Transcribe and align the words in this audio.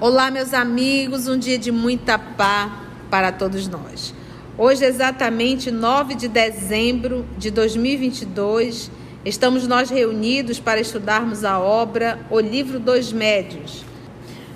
Olá, 0.00 0.30
meus 0.30 0.54
amigos, 0.54 1.26
um 1.26 1.36
dia 1.36 1.58
de 1.58 1.72
muita 1.72 2.16
paz 2.16 2.70
para 3.10 3.32
todos 3.32 3.66
nós. 3.66 4.14
Hoje, 4.56 4.84
exatamente 4.84 5.72
9 5.72 6.14
de 6.14 6.28
dezembro 6.28 7.26
de 7.36 7.50
2022, 7.50 8.92
estamos 9.24 9.66
nós 9.66 9.90
reunidos 9.90 10.60
para 10.60 10.78
estudarmos 10.80 11.44
a 11.44 11.58
obra 11.58 12.20
O 12.30 12.38
Livro 12.38 12.78
dos 12.78 13.12
Médios. 13.12 13.84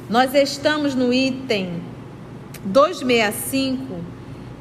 Nós 0.08 0.32
estamos 0.32 0.94
no 0.94 1.12
item 1.12 1.82
265, 2.64 3.96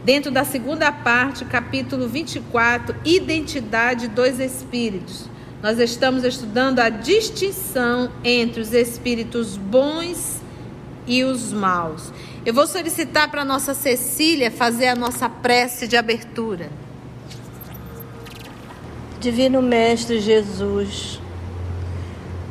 dentro 0.04 0.32
da 0.32 0.44
segunda 0.44 0.92
parte, 0.92 1.46
capítulo 1.46 2.08
24, 2.08 2.96
Identidade 3.06 4.08
dos 4.08 4.40
Espíritos. 4.40 5.30
Nós 5.62 5.78
estamos 5.78 6.24
estudando 6.24 6.80
a 6.80 6.90
distinção 6.90 8.10
entre 8.24 8.62
os 8.62 8.74
espíritos 8.74 9.58
bons 9.58 10.41
e 10.41 10.41
os 11.26 11.52
maus. 11.52 12.14
Eu 12.46 12.54
vou 12.54 12.66
solicitar 12.66 13.30
para 13.30 13.44
nossa 13.44 13.74
Cecília 13.74 14.50
fazer 14.50 14.88
a 14.88 14.96
nossa 14.96 15.28
prece 15.28 15.88
de 15.88 15.98
abertura. 15.98 16.70
Divino 19.20 19.62
Mestre 19.62 20.20
Jesus, 20.20 21.20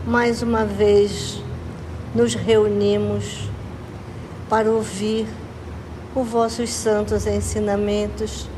mais 0.06 0.42
uma 0.42 0.64
vez 0.64 1.42
nos 2.14 2.34
reunimos 2.34 3.48
para 4.48 4.70
ouvir 4.70 5.26
os 6.14 6.28
vossos 6.28 6.70
santos 6.70 7.26
ensinamentos 7.26 8.48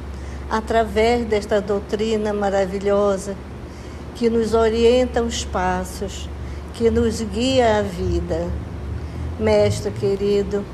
através 0.50 1.24
desta 1.24 1.60
doutrina 1.60 2.32
maravilhosa 2.32 3.36
que 4.14 4.28
nos 4.28 4.52
orienta 4.52 5.22
os 5.22 5.44
passos, 5.44 6.28
que 6.74 6.90
nos 6.90 7.22
guia 7.22 7.78
a 7.78 7.82
vida. 7.82 8.50
Mestre 9.42 9.90
querido, 9.90 10.64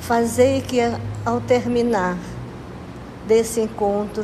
fazei 0.00 0.60
que 0.60 0.78
ao 1.24 1.40
terminar 1.40 2.18
desse 3.26 3.62
encontro, 3.62 4.22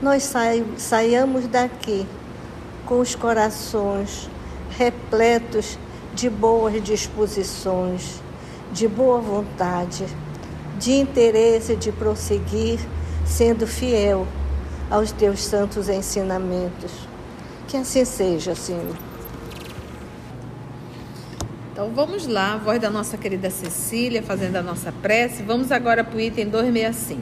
nós 0.00 0.32
saiamos 0.78 1.46
daqui 1.46 2.06
com 2.86 3.00
os 3.00 3.14
corações 3.14 4.30
repletos 4.78 5.78
de 6.14 6.30
boas 6.30 6.82
disposições, 6.82 8.22
de 8.72 8.88
boa 8.88 9.20
vontade, 9.20 10.06
de 10.78 10.92
interesse 10.92 11.76
de 11.76 11.92
prosseguir 11.92 12.80
sendo 13.26 13.66
fiel 13.66 14.26
aos 14.90 15.12
teus 15.12 15.44
santos 15.44 15.90
ensinamentos. 15.90 16.92
Que 17.68 17.76
assim 17.76 18.06
seja, 18.06 18.54
Senhor. 18.54 19.11
Então 21.82 21.92
vamos 21.92 22.28
lá, 22.28 22.52
a 22.52 22.56
voz 22.58 22.80
da 22.80 22.88
nossa 22.88 23.18
querida 23.18 23.50
Cecília 23.50 24.22
fazendo 24.22 24.54
a 24.54 24.62
nossa 24.62 24.92
prece. 24.92 25.42
Vamos 25.42 25.72
agora 25.72 26.04
para 26.04 26.16
o 26.16 26.20
item 26.20 26.48
265. 26.48 27.20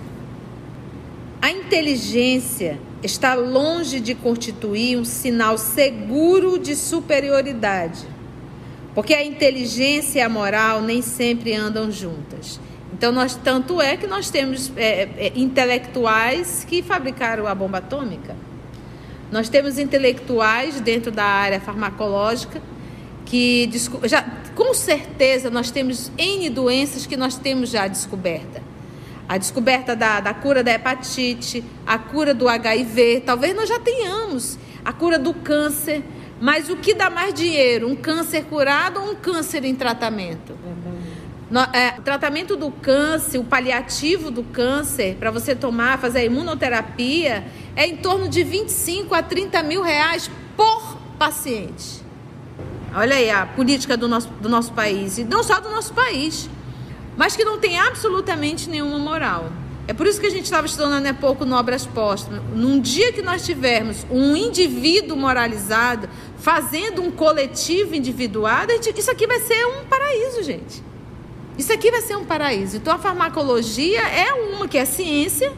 A 1.40 1.50
inteligência 1.50 2.78
está 3.02 3.32
longe 3.32 4.00
de 4.00 4.14
constituir 4.14 4.98
um 4.98 5.04
sinal 5.04 5.56
seguro 5.56 6.58
de 6.58 6.76
superioridade, 6.76 8.06
porque 8.94 9.14
a 9.14 9.24
inteligência 9.24 10.18
e 10.18 10.22
a 10.22 10.28
moral 10.28 10.82
nem 10.82 11.00
sempre 11.00 11.54
andam 11.54 11.90
juntas. 11.90 12.60
Então, 12.92 13.12
nós, 13.12 13.34
tanto 13.36 13.80
é 13.80 13.96
que 13.96 14.06
nós 14.06 14.28
temos 14.28 14.70
é, 14.76 15.08
é, 15.16 15.32
intelectuais 15.36 16.66
que 16.68 16.82
fabricaram 16.82 17.46
a 17.46 17.54
bomba 17.54 17.78
atômica. 17.78 18.36
Nós 19.32 19.48
temos 19.48 19.78
intelectuais 19.78 20.82
dentro 20.82 21.10
da 21.10 21.24
área 21.24 21.60
farmacológica 21.62 22.60
que 23.26 23.70
já 24.04 24.22
com 24.54 24.74
certeza 24.74 25.50
nós 25.50 25.70
temos 25.70 26.10
N 26.18 26.50
doenças 26.50 27.06
que 27.06 27.16
nós 27.16 27.36
temos 27.36 27.70
já 27.70 27.86
descoberta. 27.86 28.62
A 29.28 29.38
descoberta 29.38 29.94
da, 29.94 30.20
da 30.20 30.34
cura 30.34 30.62
da 30.62 30.72
hepatite, 30.72 31.64
a 31.86 31.98
cura 31.98 32.34
do 32.34 32.48
HIV, 32.48 33.22
talvez 33.24 33.54
nós 33.54 33.68
já 33.68 33.78
tenhamos 33.78 34.58
a 34.84 34.92
cura 34.92 35.18
do 35.18 35.32
câncer. 35.32 36.02
Mas 36.40 36.70
o 36.70 36.76
que 36.76 36.94
dá 36.94 37.10
mais 37.10 37.34
dinheiro? 37.34 37.86
Um 37.86 37.94
câncer 37.94 38.44
curado 38.44 39.00
ou 39.00 39.12
um 39.12 39.14
câncer 39.14 39.64
em 39.64 39.74
tratamento? 39.74 40.56
No, 41.50 41.60
é, 41.60 41.96
o 41.98 42.02
tratamento 42.02 42.56
do 42.56 42.70
câncer, 42.70 43.38
o 43.38 43.44
paliativo 43.44 44.30
do 44.30 44.42
câncer, 44.44 45.16
para 45.16 45.30
você 45.30 45.54
tomar, 45.54 45.98
fazer 45.98 46.20
a 46.20 46.24
imunoterapia, 46.24 47.44
é 47.74 47.86
em 47.86 47.96
torno 47.96 48.28
de 48.28 48.42
25 48.42 49.14
a 49.14 49.22
30 49.22 49.62
mil 49.62 49.82
reais 49.82 50.30
por 50.56 50.96
paciente. 51.18 52.00
Olha 52.94 53.16
aí 53.16 53.30
a 53.30 53.46
política 53.46 53.96
do 53.96 54.08
nosso, 54.08 54.28
do 54.40 54.48
nosso 54.48 54.72
país, 54.72 55.18
e 55.18 55.24
não 55.24 55.42
só 55.42 55.60
do 55.60 55.70
nosso 55.70 55.94
país, 55.94 56.48
mas 57.16 57.36
que 57.36 57.44
não 57.44 57.58
tem 57.58 57.78
absolutamente 57.78 58.68
nenhuma 58.68 58.98
moral. 58.98 59.50
É 59.86 59.92
por 59.92 60.06
isso 60.06 60.20
que 60.20 60.26
a 60.26 60.30
gente 60.30 60.44
estava 60.44 60.66
estudando 60.66 61.04
há 61.06 61.14
pouco 61.14 61.44
no 61.44 61.56
Obras 61.56 61.84
Póstumas. 61.84 62.42
Num 62.54 62.80
dia 62.80 63.12
que 63.12 63.22
nós 63.22 63.44
tivermos 63.44 64.06
um 64.10 64.36
indivíduo 64.36 65.16
moralizado 65.16 66.08
fazendo 66.38 67.02
um 67.02 67.10
coletivo 67.10 67.94
individuado, 67.94 68.72
isso 68.72 69.10
aqui 69.10 69.26
vai 69.26 69.40
ser 69.40 69.66
um 69.66 69.84
paraíso, 69.86 70.42
gente. 70.42 70.82
Isso 71.58 71.72
aqui 71.72 71.90
vai 71.90 72.00
ser 72.02 72.16
um 72.16 72.24
paraíso. 72.24 72.76
Então 72.76 72.94
a 72.94 72.98
farmacologia 72.98 74.00
é 74.00 74.32
uma 74.32 74.68
que 74.68 74.78
é 74.78 74.84
ciência, 74.84 75.52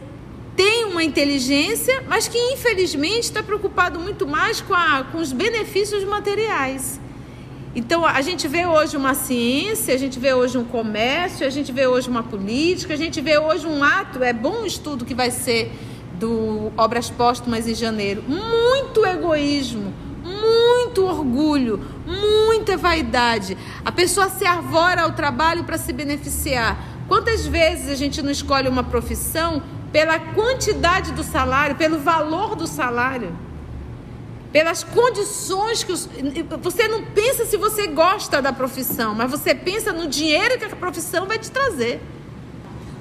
tem 0.57 0.85
uma 0.87 1.05
inteligência, 1.05 2.03
mas 2.09 2.27
que 2.27 2.39
infelizmente 2.39 3.25
está 3.25 3.43
preocupado 3.43 4.01
muito 4.01 4.27
mais 4.27 4.61
com, 4.61 4.75
a, 4.75 5.05
com 5.13 5.19
os 5.19 5.33
benefícios 5.33 6.05
materiais. 6.05 7.01
Então, 7.75 8.05
a 8.05 8.21
gente 8.21 8.47
vê 8.47 8.67
hoje 8.67 8.99
uma 8.99 9.15
ciência, 9.15 9.95
a 9.95 9.97
gente 9.97 10.19
vê 10.19 10.35
hoje 10.35 10.59
um 10.59 10.65
comércio, 10.65 11.47
a 11.47 11.51
gente 11.51 11.73
vê 11.73 11.87
hoje 11.87 12.09
uma 12.09 12.23
política, 12.23 12.93
a 12.93 12.97
gente 12.99 13.19
vê 13.21 13.39
hoje 13.39 13.67
um 13.67 13.83
ato. 13.83 14.23
É 14.23 14.33
bom 14.33 14.63
o 14.63 14.67
estudo 14.67 15.07
que 15.07 15.15
vai 15.15 15.31
ser 15.31 15.73
do 16.19 16.71
Obras 16.77 17.09
Póstumas 17.09 17.67
em 17.67 17.75
janeiro. 17.75 18.23
Muito 18.29 19.07
egoísmo, 19.07 19.93
muito 20.23 21.03
orgulho, 21.07 21.83
muita 22.07 22.77
vaidade. 22.77 23.57
A 23.83 23.91
pessoa 23.91 24.29
se 24.29 24.45
arvora 24.45 25.03
ao 25.03 25.13
trabalho 25.13 25.65
para 25.65 25.79
se 25.79 25.95
beneficiar. 25.95 26.77
Quantas 27.09 27.47
vezes 27.47 27.89
a 27.89 27.95
gente 27.95 28.21
não 28.21 28.31
escolhe 28.31 28.69
uma 28.69 28.85
profissão 28.85 29.63
pela 29.91 30.19
quantidade 30.19 31.13
do 31.13 31.23
salário, 31.23 31.75
pelo 31.77 31.99
valor 31.99 32.55
do 32.55 32.67
salário? 32.67 33.35
Pelas 34.53 34.85
condições 34.85 35.83
que 35.83 35.91
os, 35.91 36.09
você 36.61 36.87
não 36.87 37.05
pensa 37.07 37.47
se 37.47 37.57
você 37.57 37.87
gosta 37.87 38.43
da 38.43 38.53
profissão, 38.53 39.15
mas 39.15 39.31
você 39.31 39.55
pensa 39.55 39.93
no 39.93 40.07
dinheiro 40.07 40.59
que 40.59 40.65
a 40.67 40.77
profissão 40.77 41.27
vai 41.27 41.39
te 41.39 41.51
trazer. 41.51 42.01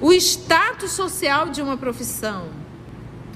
O 0.00 0.12
status 0.12 0.92
social 0.92 1.50
de 1.50 1.60
uma 1.60 1.76
profissão. 1.76 2.48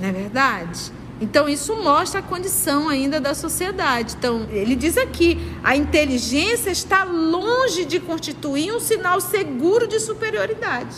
Não 0.00 0.08
é 0.08 0.12
verdade? 0.12 0.92
Então 1.20 1.48
isso 1.48 1.76
mostra 1.76 2.20
a 2.20 2.22
condição 2.22 2.88
ainda 2.88 3.20
da 3.20 3.34
sociedade. 3.34 4.14
Então, 4.18 4.46
ele 4.50 4.74
diz 4.74 4.96
aqui, 4.98 5.38
a 5.62 5.76
inteligência 5.76 6.70
está 6.70 7.04
longe 7.04 7.84
de 7.84 8.00
constituir 8.00 8.72
um 8.72 8.80
sinal 8.80 9.20
seguro 9.20 9.86
de 9.86 10.00
superioridade. 10.00 10.96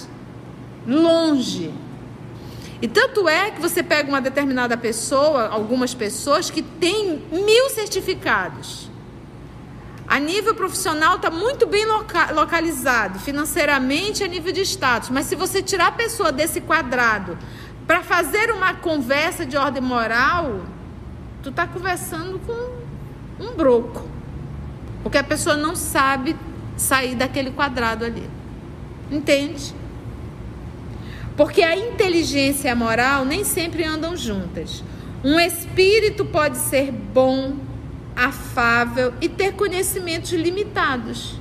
Longe. 0.86 1.72
E 2.80 2.86
tanto 2.86 3.28
é 3.28 3.50
que 3.50 3.60
você 3.60 3.82
pega 3.82 4.08
uma 4.08 4.20
determinada 4.20 4.76
pessoa, 4.76 5.48
algumas 5.48 5.94
pessoas 5.94 6.48
que 6.48 6.62
têm 6.62 7.22
mil 7.32 7.70
certificados. 7.70 8.88
A 10.06 10.18
nível 10.18 10.54
profissional 10.54 11.16
está 11.16 11.30
muito 11.30 11.66
bem 11.66 11.84
loca 11.84 12.32
localizado, 12.32 13.18
financeiramente 13.18 14.24
a 14.24 14.28
nível 14.28 14.52
de 14.52 14.62
status. 14.62 15.10
Mas 15.10 15.26
se 15.26 15.34
você 15.34 15.60
tirar 15.60 15.88
a 15.88 15.92
pessoa 15.92 16.32
desse 16.32 16.60
quadrado 16.60 17.36
para 17.86 18.02
fazer 18.02 18.50
uma 18.50 18.74
conversa 18.74 19.44
de 19.44 19.56
ordem 19.56 19.82
moral, 19.82 20.60
tu 21.42 21.50
está 21.50 21.66
conversando 21.66 22.38
com 22.38 23.44
um 23.44 23.54
broco. 23.54 24.08
Porque 25.02 25.18
a 25.18 25.24
pessoa 25.24 25.56
não 25.56 25.76
sabe 25.76 26.36
sair 26.76 27.14
daquele 27.14 27.50
quadrado 27.50 28.04
ali. 28.04 28.28
Entende? 29.10 29.74
Porque 31.38 31.62
a 31.62 31.76
inteligência 31.76 32.66
e 32.66 32.70
a 32.72 32.74
moral 32.74 33.24
nem 33.24 33.44
sempre 33.44 33.84
andam 33.84 34.16
juntas. 34.16 34.82
Um 35.22 35.38
espírito 35.38 36.24
pode 36.24 36.58
ser 36.58 36.90
bom, 36.90 37.54
afável 38.16 39.14
e 39.20 39.28
ter 39.28 39.52
conhecimentos 39.52 40.32
limitados. 40.32 41.38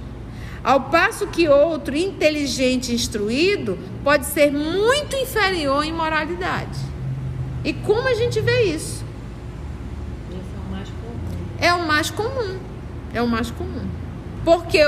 Ao 0.64 0.82
passo 0.82 1.26
que 1.26 1.50
outro, 1.50 1.98
inteligente 1.98 2.92
e 2.92 2.96
instruído, 2.96 3.80
pode 4.04 4.28
ser 4.28 4.52
muito 4.52 5.16
inferior 5.16 5.84
em 5.84 5.94
moralidade. 5.94 6.78
E 7.64 7.74
como 7.74 8.08
a 8.08 8.14
gente 8.14 8.40
vê 8.40 8.66
isso? 8.66 9.04
É 11.60 11.74
o 11.74 11.88
mais 11.88 12.12
comum. 12.12 12.60
É 13.16 13.22
o 13.24 13.28
mais 13.28 13.50
comum. 13.50 13.88
Porque 14.46 14.80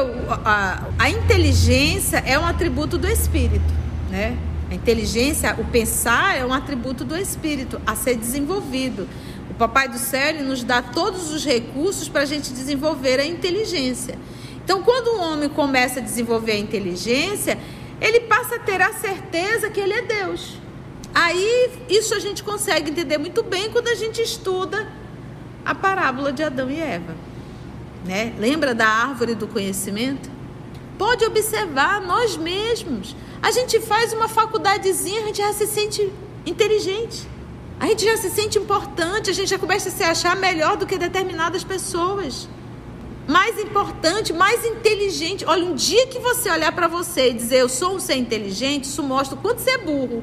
a, 0.46 0.84
a 1.00 1.10
inteligência 1.10 2.18
é 2.18 2.38
um 2.38 2.46
atributo 2.46 2.96
do 2.96 3.08
espírito, 3.08 3.74
né? 4.12 4.38
A 4.70 4.76
inteligência, 4.76 5.56
o 5.58 5.66
pensar 5.66 6.38
é 6.38 6.46
um 6.46 6.54
atributo 6.54 7.04
do 7.04 7.18
espírito 7.18 7.82
a 7.88 7.96
ser 7.96 8.16
desenvolvido. 8.16 9.08
O 9.50 9.54
Papai 9.56 9.90
do 9.90 9.98
Céu 9.98 10.44
nos 10.44 10.64
dá 10.64 10.82
todos 10.82 11.32
os 11.32 11.44
recursos 11.44 12.08
para 12.08 12.22
a 12.22 12.26
gente 12.26 12.54
desenvolver 12.54 13.20
a 13.20 13.26
inteligência. 13.26 14.18
Então, 14.64 14.84
quando 14.84 15.16
um 15.16 15.22
homem 15.22 15.50
começa 15.50 16.00
a 16.00 16.04
desenvolver 16.04 16.52
a 16.52 16.60
inteligência, 16.60 17.58
ele 18.00 18.22
passa 18.22 18.58
a 18.58 18.60
ter 18.60 18.80
a 18.80 18.94
certeza 18.94 19.70
que 19.72 19.80
ele 19.80 19.94
é 19.94 20.04
Deus. 20.04 20.60
Aí, 21.16 21.72
isso 21.90 22.14
a 22.14 22.20
gente 22.20 22.44
consegue 22.44 22.92
entender 22.92 23.18
muito 23.18 23.42
bem 23.42 23.72
quando 23.72 23.88
a 23.88 23.96
gente 23.96 24.22
estuda 24.22 24.88
a 25.66 25.74
parábola 25.74 26.32
de 26.32 26.44
Adão 26.44 26.70
e 26.70 26.80
Eva. 26.80 27.16
Né? 28.06 28.34
Lembra 28.38 28.76
da 28.76 28.88
árvore 28.88 29.34
do 29.34 29.48
conhecimento? 29.48 30.30
Pode 31.00 31.24
observar 31.24 32.02
nós 32.02 32.36
mesmos. 32.36 33.16
A 33.42 33.52
gente 33.52 33.80
faz 33.80 34.12
uma 34.12 34.28
faculdadezinha, 34.28 35.22
a 35.22 35.26
gente 35.28 35.38
já 35.38 35.54
se 35.54 35.66
sente 35.66 36.12
inteligente. 36.46 37.26
A 37.80 37.86
gente 37.86 38.04
já 38.04 38.18
se 38.18 38.30
sente 38.30 38.60
importante, 38.60 39.30
a 39.30 39.34
gente 39.34 39.48
já 39.48 39.58
começa 39.58 39.88
a 39.88 39.92
se 39.94 40.04
achar 40.04 40.36
melhor 40.36 40.76
do 40.76 40.86
que 40.86 40.98
determinadas 40.98 41.64
pessoas. 41.64 42.50
Mais 43.26 43.58
importante, 43.58 44.34
mais 44.34 44.66
inteligente. 44.66 45.46
Olha, 45.48 45.64
um 45.64 45.74
dia 45.74 46.06
que 46.08 46.20
você 46.20 46.50
olhar 46.50 46.74
para 46.74 46.90
você 46.90 47.30
e 47.30 47.34
dizer 47.34 47.60
eu 47.60 47.70
sou 47.70 47.96
um 47.96 48.00
ser 48.02 48.16
inteligente, 48.16 48.84
isso 48.84 49.02
mostra 49.02 49.38
o 49.38 49.42
quanto 49.42 49.62
você 49.62 49.70
é 49.70 49.78
burro. 49.78 50.22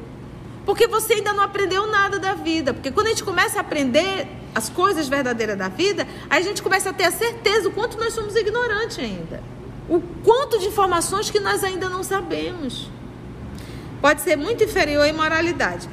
Porque 0.67 0.87
você 0.87 1.15
ainda 1.15 1.33
não 1.33 1.43
aprendeu 1.43 1.87
nada 1.87 2.19
da 2.19 2.35
vida. 2.35 2.75
Porque 2.75 2.91
quando 2.91 3.07
a 3.07 3.11
gente 3.11 3.25
começa 3.25 3.57
a 3.57 3.63
aprender 3.63 4.29
as 4.55 4.69
coisas 4.69 5.09
verdadeiras 5.09 5.57
da 5.57 5.69
vida, 5.69 6.07
a 6.29 6.39
gente 6.43 6.63
começa 6.63 6.91
a 6.91 6.93
ter 6.93 7.05
a 7.05 7.11
certeza 7.11 7.63
do 7.63 7.71
quanto 7.71 7.97
nós 7.97 8.13
somos 8.13 8.37
ignorantes 8.37 8.99
ainda. 8.99 9.57
O 9.89 10.01
quanto 10.25 10.59
de 10.59 10.67
informações 10.67 11.31
que 11.31 11.39
nós 11.39 11.63
ainda 11.63 11.89
não 11.89 12.03
sabemos. 12.03 12.91
Pode 14.01 14.21
ser 14.21 14.37
muito 14.37 14.65
inferior 14.65 15.05
à 15.05 15.09
imoralidade. 15.09 15.89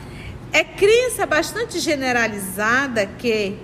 É 0.51 0.63
crença 0.63 1.25
bastante 1.25 1.79
generalizada 1.79 3.05
que, 3.05 3.57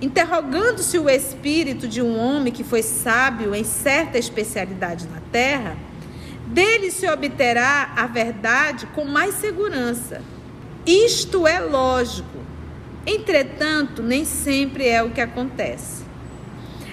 interrogando-se 0.00 0.98
o 0.98 1.08
espírito 1.08 1.86
de 1.86 2.02
um 2.02 2.18
homem 2.18 2.52
que 2.52 2.64
foi 2.64 2.82
sábio 2.82 3.54
em 3.54 3.64
certa 3.64 4.18
especialidade 4.18 5.06
na 5.08 5.20
terra, 5.32 5.76
dele 6.46 6.90
se 6.90 7.08
obterá 7.08 7.92
a 7.96 8.06
verdade 8.06 8.86
com 8.94 9.04
mais 9.04 9.34
segurança. 9.36 10.22
Isto 10.86 11.46
é 11.46 11.60
lógico. 11.60 12.38
Entretanto, 13.06 14.02
nem 14.02 14.24
sempre 14.24 14.88
é 14.88 15.02
o 15.02 15.10
que 15.10 15.20
acontece. 15.20 16.04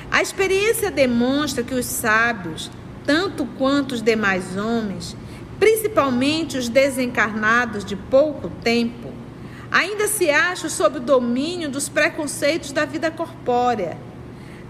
A 0.09 0.21
experiência 0.21 0.91
demonstra 0.91 1.63
que 1.63 1.73
os 1.73 1.85
sábios, 1.85 2.69
tanto 3.05 3.45
quanto 3.57 3.93
os 3.93 4.01
demais 4.01 4.57
homens, 4.57 5.15
principalmente 5.59 6.57
os 6.57 6.69
desencarnados 6.69 7.85
de 7.85 7.95
pouco 7.95 8.49
tempo, 8.63 9.11
ainda 9.71 10.07
se 10.07 10.29
acham 10.29 10.69
sob 10.69 10.97
o 10.97 11.01
domínio 11.01 11.69
dos 11.69 11.87
preconceitos 11.87 12.71
da 12.71 12.85
vida 12.85 13.09
corpórea 13.09 13.97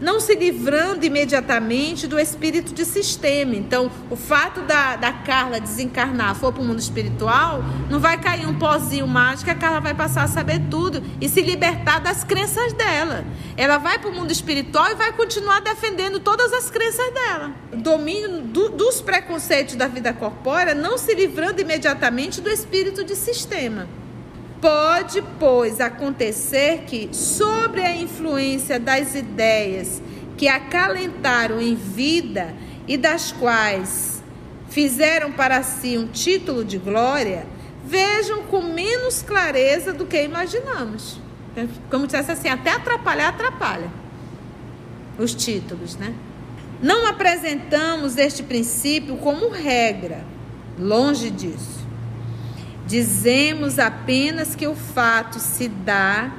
não 0.02 0.20
se 0.20 0.34
livrando 0.34 1.06
imediatamente 1.06 2.08
do 2.08 2.20
espírito 2.20 2.74
de 2.74 2.84
sistema. 2.84 3.56
Então, 3.56 3.92
o 4.10 4.16
fato 4.16 4.62
da, 4.62 4.96
da 4.96 5.14
Carla 5.14 5.60
desencarnar, 5.60 6.36
for 6.36 6.52
para 6.52 6.64
o 6.64 6.66
mundo 6.66 6.80
espiritual, 6.80 7.64
não 7.90 8.00
vai 8.00 8.20
cair 8.20 8.48
um 8.48 8.58
pozinho 8.58 9.08
mágico, 9.08 9.52
a 9.52 9.56
Carla 9.56 9.80
vai 9.80 9.94
passar 9.94 10.24
a 10.24 10.28
saber 10.28 10.60
tudo 10.70 11.04
e 11.22 11.30
se 11.30 11.42
libertar 11.42 12.00
das 12.00 12.24
crenças 12.24 12.74
dela. 12.74 13.24
Ela 13.56 13.78
vai 13.78 14.00
para 14.00 14.10
o 14.10 14.14
mundo 14.14 14.32
espiritual 14.32 14.90
e 14.90 14.96
vai 14.96 15.14
continuar 15.14 15.62
defendendo 15.62 16.20
todas 16.20 16.52
as 16.52 16.72
crenças 16.72 17.14
dela. 17.14 17.52
O 17.72 17.78
domínio 17.78 18.42
do, 18.42 18.70
dos 18.70 19.00
preconceitos 19.02 19.76
da 19.76 19.88
vida 19.88 20.12
corpórea, 20.12 20.74
não 20.74 20.98
se 20.98 21.14
livrando 21.14 21.62
imediatamente 21.62 22.42
do 22.42 22.50
espírito 22.50 23.04
de 23.04 23.16
sistema. 23.16 23.88
Pode, 24.62 25.24
pois, 25.40 25.82
acontecer 25.82 26.84
que, 26.86 27.10
sobre 27.12 27.82
a 27.82 27.96
influência 27.96 28.80
das 28.80 29.16
ideias 29.16 30.02
que 30.38 30.48
acalentaram 30.48 31.60
em 31.60 31.76
vida 31.76 32.54
e 32.88 32.96
das 32.96 33.32
quais 33.32 34.24
fizeram 34.70 35.32
para 35.32 35.64
si 35.64 35.98
um 35.98 36.08
título 36.08 36.64
de 36.64 36.78
glória, 36.78 37.46
vejam 37.84 38.44
com 38.44 38.62
menos 38.62 39.22
clareza 39.24 39.92
do 39.92 40.06
que 40.06 40.22
imaginamos. 40.22 41.20
Como 41.90 42.06
dissesse 42.06 42.32
assim, 42.32 42.48
até 42.48 42.72
atrapalhar, 42.72 43.30
atrapalha 43.30 43.92
os 45.18 45.34
títulos, 45.34 45.96
né? 45.96 46.14
Não 46.82 47.06
apresentamos 47.08 48.18
este 48.18 48.44
princípio 48.44 49.18
como 49.18 49.50
regra, 49.50 50.24
longe 50.80 51.30
disso. 51.30 51.81
Dizemos 52.92 53.80
apenas 53.80 54.54
que 54.54 54.68
o 54.68 54.76
fato 54.76 55.40
se 55.40 55.70
dá 55.70 56.30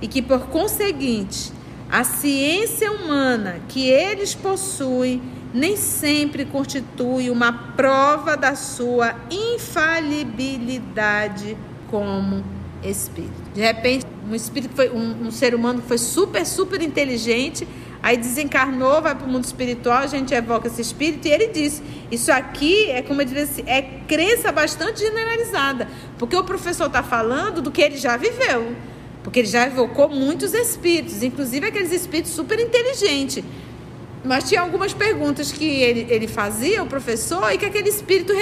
e 0.00 0.08
que, 0.08 0.22
por 0.22 0.46
conseguinte, 0.46 1.52
a 1.90 2.02
ciência 2.02 2.90
humana 2.90 3.60
que 3.68 3.90
eles 3.90 4.34
possuem 4.34 5.20
nem 5.52 5.76
sempre 5.76 6.46
constitui 6.46 7.28
uma 7.28 7.52
prova 7.52 8.38
da 8.38 8.54
sua 8.54 9.14
infalibilidade 9.30 11.58
como 11.90 12.42
espírito. 12.82 13.34
De 13.52 13.60
repente, 13.60 14.06
um 14.30 14.34
espírito 14.34 14.74
foi 14.74 14.88
um, 14.88 15.26
um 15.26 15.30
ser 15.30 15.54
humano 15.54 15.82
que 15.82 15.88
foi 15.88 15.98
super, 15.98 16.46
super 16.46 16.80
inteligente 16.80 17.68
Aí 18.02 18.16
desencarnou, 18.16 19.02
vai 19.02 19.14
para 19.14 19.26
o 19.26 19.28
mundo 19.28 19.44
espiritual, 19.44 19.98
a 19.98 20.06
gente 20.06 20.32
evoca 20.32 20.68
esse 20.68 20.80
espírito 20.80 21.26
e 21.26 21.32
ele 21.32 21.48
diz: 21.48 21.82
Isso 22.10 22.30
aqui 22.30 22.90
é 22.90 23.02
como 23.02 23.22
eu 23.22 23.26
disse, 23.26 23.64
é 23.66 23.82
crença 24.06 24.52
bastante 24.52 25.00
generalizada. 25.00 25.88
Porque 26.16 26.36
o 26.36 26.44
professor 26.44 26.86
está 26.86 27.02
falando 27.02 27.60
do 27.60 27.70
que 27.70 27.82
ele 27.82 27.96
já 27.96 28.16
viveu. 28.16 28.76
Porque 29.22 29.40
ele 29.40 29.48
já 29.48 29.66
evocou 29.66 30.08
muitos 30.08 30.54
espíritos, 30.54 31.22
inclusive 31.22 31.66
aqueles 31.66 31.92
espíritos 31.92 32.32
super 32.32 32.58
inteligentes. 32.60 33.44
Mas 34.24 34.48
tinha 34.48 34.60
algumas 34.60 34.92
perguntas 34.94 35.50
que 35.50 35.64
ele, 35.64 36.06
ele 36.08 36.28
fazia, 36.28 36.82
o 36.82 36.86
professor, 36.86 37.52
e 37.52 37.58
que 37.58 37.64
aquele 37.64 37.88
espírito 37.88 38.32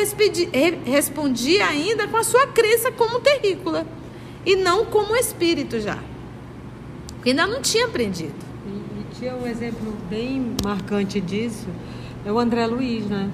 respondia 0.84 1.66
ainda 1.66 2.06
com 2.08 2.16
a 2.16 2.24
sua 2.24 2.46
crença 2.48 2.92
como 2.92 3.20
terrícola. 3.20 3.86
E 4.44 4.54
não 4.54 4.84
como 4.86 5.16
espírito 5.16 5.80
já. 5.80 5.98
Porque 7.14 7.30
ainda 7.30 7.46
não 7.46 7.60
tinha 7.60 7.86
aprendido. 7.86 8.55
Tinha 9.18 9.34
um 9.34 9.46
exemplo 9.46 9.94
bem 10.10 10.54
marcante 10.62 11.22
disso, 11.22 11.66
é 12.22 12.30
o 12.30 12.38
André 12.38 12.66
Luiz, 12.66 13.06
né? 13.06 13.30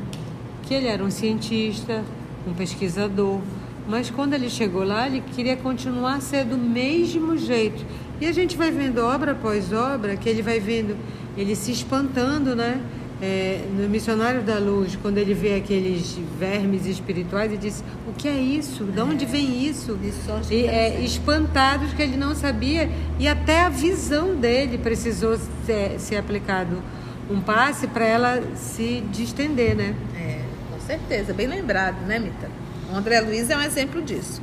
Que 0.62 0.74
ele 0.74 0.86
era 0.86 1.02
um 1.02 1.10
cientista, 1.10 2.04
um 2.46 2.54
pesquisador, 2.54 3.40
mas 3.88 4.08
quando 4.08 4.34
ele 4.34 4.48
chegou 4.48 4.84
lá, 4.84 5.08
ele 5.08 5.20
queria 5.34 5.56
continuar 5.56 6.14
a 6.14 6.20
ser 6.20 6.44
do 6.44 6.56
mesmo 6.56 7.36
jeito. 7.36 7.84
E 8.20 8.26
a 8.26 8.32
gente 8.32 8.56
vai 8.56 8.70
vendo 8.70 8.98
obra 8.98 9.32
após 9.32 9.72
obra, 9.72 10.16
que 10.16 10.28
ele 10.28 10.40
vai 10.40 10.60
vendo 10.60 10.96
ele 11.36 11.56
se 11.56 11.72
espantando, 11.72 12.54
né? 12.54 12.80
É, 13.22 13.60
no 13.70 13.88
Missionário 13.88 14.42
da 14.42 14.58
Luz, 14.58 14.98
quando 15.00 15.16
ele 15.16 15.32
vê 15.32 15.54
aqueles 15.54 16.18
vermes 16.40 16.86
espirituais, 16.86 17.52
ele 17.52 17.60
diz: 17.60 17.84
O 18.08 18.12
que 18.12 18.26
é 18.26 18.36
isso? 18.36 18.82
De 18.82 19.00
onde 19.00 19.24
vem 19.24 19.64
isso? 19.64 19.96
isso 20.02 20.52
e, 20.52 20.66
é, 20.66 21.00
espantados 21.00 21.92
que 21.92 22.02
ele 22.02 22.16
não 22.16 22.34
sabia, 22.34 22.90
e 23.20 23.28
até 23.28 23.60
a 23.60 23.68
visão 23.68 24.34
dele 24.34 24.76
precisou 24.76 25.38
ser, 25.64 26.00
ser 26.00 26.16
aplicado 26.16 26.82
um 27.30 27.40
passe 27.40 27.86
para 27.86 28.04
ela 28.04 28.42
se 28.56 29.04
distender, 29.12 29.76
né? 29.76 29.94
É, 30.16 30.40
com 30.72 30.80
certeza, 30.80 31.32
bem 31.32 31.46
lembrado, 31.46 32.04
né, 32.04 32.18
Mita? 32.18 32.50
O 32.92 32.96
André 32.96 33.20
Luiz 33.20 33.48
é 33.48 33.56
um 33.56 33.62
exemplo 33.62 34.02
disso. 34.02 34.42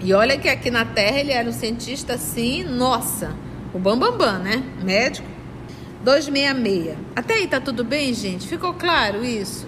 E 0.00 0.14
olha 0.14 0.38
que 0.38 0.48
aqui 0.48 0.70
na 0.70 0.84
Terra 0.84 1.18
ele 1.18 1.32
era 1.32 1.48
um 1.48 1.52
cientista 1.52 2.14
assim, 2.14 2.62
nossa, 2.62 3.34
o 3.74 3.78
bambambam, 3.80 4.16
bam, 4.16 4.34
bam, 4.34 4.38
né? 4.38 4.62
Médico 4.84 5.35
266. 6.06 6.96
Até 7.16 7.34
aí 7.34 7.48
tá 7.48 7.60
tudo 7.60 7.82
bem, 7.82 8.14
gente? 8.14 8.46
Ficou 8.46 8.72
claro 8.74 9.24
isso? 9.24 9.66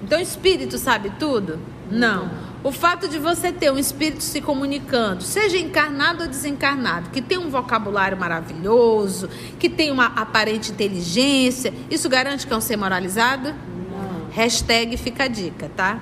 Então, 0.00 0.20
o 0.20 0.22
espírito 0.22 0.78
sabe 0.78 1.10
tudo? 1.18 1.58
Não. 1.90 2.30
O 2.62 2.70
fato 2.70 3.08
de 3.08 3.18
você 3.18 3.50
ter 3.50 3.72
um 3.72 3.76
espírito 3.76 4.22
se 4.22 4.40
comunicando, 4.40 5.24
seja 5.24 5.58
encarnado 5.58 6.22
ou 6.22 6.28
desencarnado, 6.28 7.10
que 7.10 7.20
tem 7.20 7.36
um 7.36 7.50
vocabulário 7.50 8.16
maravilhoso, 8.16 9.28
que 9.58 9.68
tem 9.68 9.90
uma 9.90 10.06
aparente 10.06 10.70
inteligência, 10.70 11.74
isso 11.90 12.08
garante 12.08 12.46
que 12.46 12.52
é 12.52 12.56
um 12.56 12.60
ser 12.60 12.76
moralizado? 12.76 13.48
Não. 13.50 14.30
Hashtag 14.30 14.96
fica 14.96 15.24
a 15.24 15.28
dica, 15.28 15.68
tá? 15.76 16.00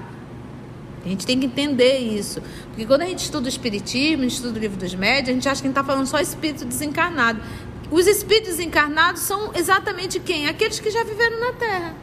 A 1.05 1.09
gente 1.09 1.27
tem 1.27 1.41
que 1.41 1.47
entender 1.47 1.99
isso. 1.99 2.41
Porque 2.69 2.87
quando 2.87 3.03
a 3.03 3.07
gente 3.07 3.25
estuda 3.25 3.47
o 3.47 3.49
Espiritismo, 3.49 4.19
a 4.19 4.23
gente 4.23 4.35
estuda 4.35 4.57
o 4.57 4.61
livro 4.61 4.77
dos 4.77 4.95
médios, 4.95 5.31
a 5.31 5.33
gente 5.33 5.49
acha 5.49 5.61
que 5.61 5.67
a 5.67 5.71
gente 5.71 5.79
está 5.79 5.83
falando 5.83 6.07
só 6.07 6.21
espírito 6.21 6.65
desencarnado. 6.65 7.41
Os 7.93 8.07
espíritos 8.07 8.59
encarnados 8.59 9.21
são 9.21 9.53
exatamente 9.55 10.19
quem? 10.19 10.47
Aqueles 10.47 10.81
que 10.81 10.91
já 10.91 11.05
viveram 11.05 11.39
na 11.39 11.53
Terra. 11.53 11.95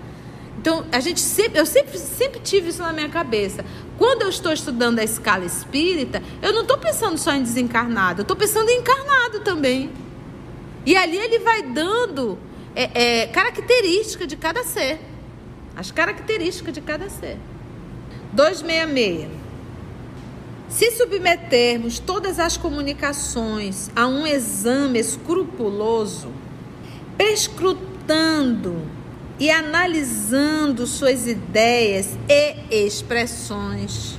Então, 0.60 0.86
a 0.92 1.00
gente 1.00 1.20
sempre, 1.20 1.60
eu 1.60 1.66
sempre, 1.66 1.98
sempre 1.98 2.40
tive 2.42 2.70
isso 2.70 2.84
na 2.84 2.94
minha 2.94 3.10
cabeça. 3.10 3.66
Quando 3.98 4.22
eu 4.22 4.30
estou 4.30 4.54
estudando 4.54 5.00
a 5.00 5.04
escala 5.04 5.46
espírita, 5.46 6.22
eu 6.44 6.54
não 6.54 6.62
estou 6.62 6.78
pensando 6.78 7.18
só 7.18 7.34
em 7.34 7.42
desencarnado, 7.42 8.20
eu 8.20 8.22
estou 8.22 8.38
pensando 8.38 8.70
em 8.70 8.80
encarnado 8.80 9.40
também. 9.40 9.90
E 10.86 10.96
ali 10.96 11.18
ele 11.18 11.40
vai 11.40 11.64
dando 11.64 12.38
é, 12.76 13.22
é, 13.22 13.28
característica 13.28 14.28
de 14.28 14.38
cada 14.38 14.64
ser. 14.64 15.00
As 15.76 15.90
características 15.92 16.74
de 16.74 16.82
cada 16.82 17.10
ser. 17.10 17.38
266. 18.34 19.39
Se 20.70 20.92
submetermos 20.92 21.98
todas 21.98 22.40
as 22.40 22.56
comunicações 22.56 23.90
a 23.96 24.06
um 24.06 24.26
exame 24.26 25.00
escrupuloso, 25.00 26.32
prescrutando 27.18 28.80
e 29.40 29.50
analisando 29.50 30.86
suas 30.86 31.26
ideias 31.26 32.16
e 32.30 32.86
expressões, 32.86 34.16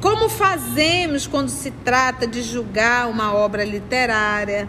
como 0.00 0.28
fazemos 0.28 1.26
quando 1.26 1.50
se 1.50 1.70
trata 1.70 2.26
de 2.26 2.42
julgar 2.42 3.08
uma 3.08 3.32
obra 3.32 3.64
literária, 3.64 4.68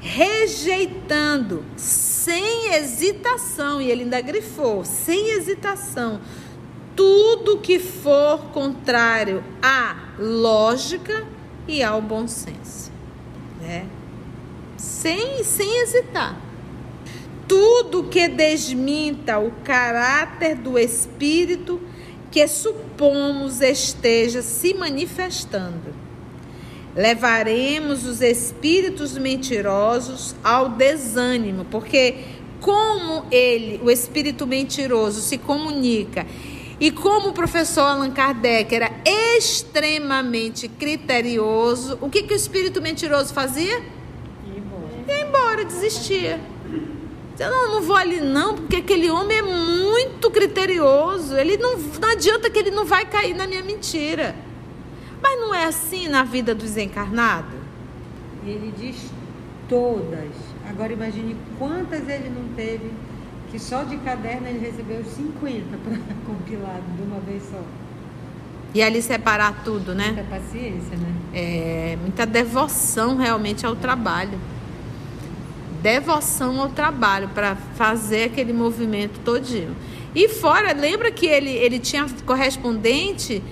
rejeitando 0.00 1.64
sem 1.76 2.72
hesitação, 2.72 3.80
e 3.80 3.90
ele 3.90 4.04
ainda 4.04 4.20
grifou, 4.20 4.84
sem 4.84 5.30
hesitação, 5.30 6.20
tudo 6.96 7.58
que 7.58 7.78
for 7.78 8.38
contrário 8.52 9.44
à 9.62 10.14
lógica 10.18 11.24
e 11.68 11.82
ao 11.82 12.00
bom 12.00 12.26
senso, 12.26 12.90
né? 13.60 13.86
Sem, 14.78 15.44
sem 15.44 15.82
hesitar. 15.82 16.40
Tudo 17.46 18.04
que 18.04 18.26
desminta 18.28 19.38
o 19.38 19.52
caráter 19.62 20.56
do 20.56 20.78
espírito 20.78 21.80
que 22.30 22.46
supomos 22.48 23.60
esteja 23.60 24.42
se 24.42 24.74
manifestando. 24.74 25.94
Levaremos 26.94 28.06
os 28.06 28.22
espíritos 28.22 29.16
mentirosos 29.18 30.34
ao 30.42 30.70
desânimo, 30.70 31.66
porque 31.66 32.24
como 32.60 33.26
ele, 33.30 33.80
o 33.82 33.90
espírito 33.90 34.46
mentiroso, 34.46 35.20
se 35.20 35.38
comunica 35.38 36.26
e 36.78 36.90
como 36.90 37.30
o 37.30 37.32
professor 37.32 37.82
Allan 37.82 38.10
Kardec 38.10 38.74
era 38.74 38.90
extremamente 39.04 40.68
criterioso, 40.68 41.98
o 42.02 42.10
que, 42.10 42.22
que 42.22 42.34
o 42.34 42.36
espírito 42.36 42.82
mentiroso 42.82 43.32
fazia? 43.32 43.78
Ia 43.78 44.58
embora. 44.58 44.92
Ia 45.08 45.26
embora, 45.26 45.64
desistia. 45.64 46.38
Eu 47.38 47.50
não, 47.50 47.74
não 47.74 47.82
vou 47.82 47.96
ali 47.96 48.20
não, 48.20 48.54
porque 48.54 48.76
aquele 48.76 49.10
homem 49.10 49.38
é 49.38 49.42
muito 49.42 50.30
criterioso. 50.30 51.34
Ele 51.34 51.56
não, 51.56 51.78
não 51.78 52.08
adianta 52.10 52.50
que 52.50 52.58
ele 52.58 52.70
não 52.70 52.84
vai 52.84 53.06
cair 53.06 53.34
na 53.34 53.46
minha 53.46 53.62
mentira. 53.62 54.34
Mas 55.22 55.40
não 55.40 55.54
é 55.54 55.64
assim 55.64 56.08
na 56.08 56.24
vida 56.24 56.54
dos 56.54 56.76
encarnados? 56.76 57.58
Ele 58.44 58.72
diz 58.78 58.96
todas. 59.68 60.30
Agora 60.68 60.92
imagine 60.92 61.36
quantas 61.58 62.08
ele 62.08 62.30
não 62.30 62.54
teve 62.54 62.90
que 63.56 63.62
só 63.62 63.84
de 63.84 63.96
caderno 63.96 64.46
ele 64.46 64.58
recebeu 64.58 65.02
50 65.02 65.78
para 65.78 65.96
compilar 66.26 66.78
de 66.94 67.02
uma 67.02 67.18
vez 67.20 67.42
só. 67.50 67.62
E 68.74 68.82
ali 68.82 69.00
separar 69.00 69.62
tudo, 69.64 69.94
né? 69.94 70.08
Muita 70.08 70.24
paciência, 70.24 70.96
né? 70.98 71.14
É, 71.32 71.96
muita 71.98 72.26
devoção 72.26 73.16
realmente 73.16 73.64
ao 73.64 73.74
trabalho. 73.74 74.38
Devoção 75.80 76.60
ao 76.60 76.68
trabalho 76.68 77.30
para 77.30 77.56
fazer 77.56 78.24
aquele 78.24 78.52
movimento 78.52 79.20
todinho. 79.24 79.74
E 80.14 80.28
fora, 80.28 80.74
lembra 80.74 81.10
que 81.10 81.24
ele, 81.24 81.50
ele 81.50 81.78
tinha 81.78 82.06
correspondente, 82.26 83.42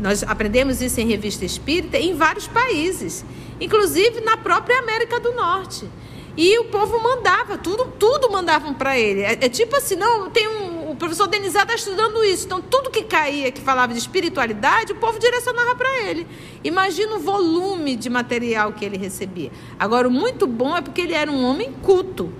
nós 0.00 0.22
aprendemos 0.22 0.80
isso 0.80 1.00
em 1.00 1.08
revista 1.08 1.44
espírita, 1.44 1.98
em 1.98 2.14
vários 2.14 2.46
países, 2.46 3.24
inclusive 3.60 4.20
na 4.20 4.36
própria 4.36 4.78
América 4.78 5.18
do 5.18 5.32
Norte. 5.32 5.88
E 6.40 6.56
o 6.60 6.66
povo 6.66 7.02
mandava, 7.02 7.58
tudo, 7.58 7.92
tudo 7.98 8.30
mandavam 8.30 8.72
para 8.72 8.96
ele. 8.96 9.22
É, 9.22 9.32
é, 9.32 9.48
tipo 9.48 9.74
assim, 9.74 9.96
não, 9.96 10.30
tem 10.30 10.46
um, 10.46 10.88
o 10.88 10.94
professor 10.94 11.26
Denizar 11.26 11.62
está 11.62 11.74
estudando 11.74 12.24
isso. 12.24 12.46
Então, 12.46 12.62
tudo 12.62 12.90
que 12.90 13.02
caía, 13.02 13.50
que 13.50 13.60
falava 13.60 13.92
de 13.92 13.98
espiritualidade, 13.98 14.92
o 14.92 14.94
povo 14.94 15.18
direcionava 15.18 15.74
para 15.74 16.00
ele. 16.02 16.28
Imagina 16.62 17.16
o 17.16 17.18
volume 17.18 17.96
de 17.96 18.08
material 18.08 18.72
que 18.72 18.84
ele 18.84 18.96
recebia. 18.96 19.50
Agora, 19.76 20.06
o 20.06 20.12
muito 20.12 20.46
bom 20.46 20.76
é 20.76 20.80
porque 20.80 21.00
ele 21.00 21.12
era 21.12 21.28
um 21.28 21.44
homem 21.44 21.72
culto. 21.82 22.32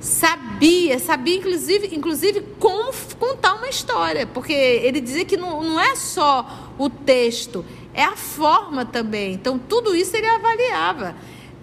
Sabia, 0.00 0.98
sabia 0.98 1.36
inclusive, 1.36 1.94
inclusive 1.94 2.40
como 2.58 2.92
contar 3.20 3.54
uma 3.54 3.68
história, 3.68 4.26
porque 4.26 4.52
ele 4.52 5.00
dizia 5.00 5.24
que 5.24 5.36
não, 5.36 5.62
não 5.62 5.80
é 5.80 5.94
só 5.94 6.72
o 6.76 6.90
texto, 6.90 7.64
é 7.94 8.02
a 8.02 8.16
forma 8.16 8.84
também. 8.84 9.32
Então, 9.32 9.56
tudo 9.60 9.94
isso 9.94 10.16
ele 10.16 10.26
avaliava. 10.26 11.14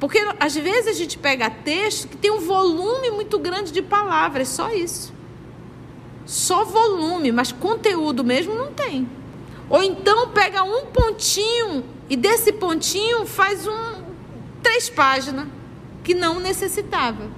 Porque 0.03 0.19
às 0.37 0.53
vezes 0.53 0.89
a 0.89 0.91
gente 0.91 1.17
pega 1.17 1.49
texto 1.49 2.09
que 2.09 2.17
tem 2.17 2.29
um 2.29 2.41
volume 2.41 3.09
muito 3.09 3.39
grande 3.39 3.71
de 3.71 3.81
palavras, 3.81 4.49
só 4.49 4.69
isso. 4.69 5.13
Só 6.25 6.65
volume, 6.65 7.31
mas 7.31 7.53
conteúdo 7.53 8.21
mesmo 8.21 8.53
não 8.53 8.73
tem. 8.73 9.07
Ou 9.69 9.81
então 9.81 10.27
pega 10.31 10.61
um 10.61 10.87
pontinho 10.87 11.85
e 12.09 12.17
desse 12.17 12.51
pontinho 12.51 13.25
faz 13.25 13.65
um 13.65 14.03
três 14.61 14.89
páginas 14.89 15.47
que 16.03 16.13
não 16.13 16.37
necessitava. 16.37 17.29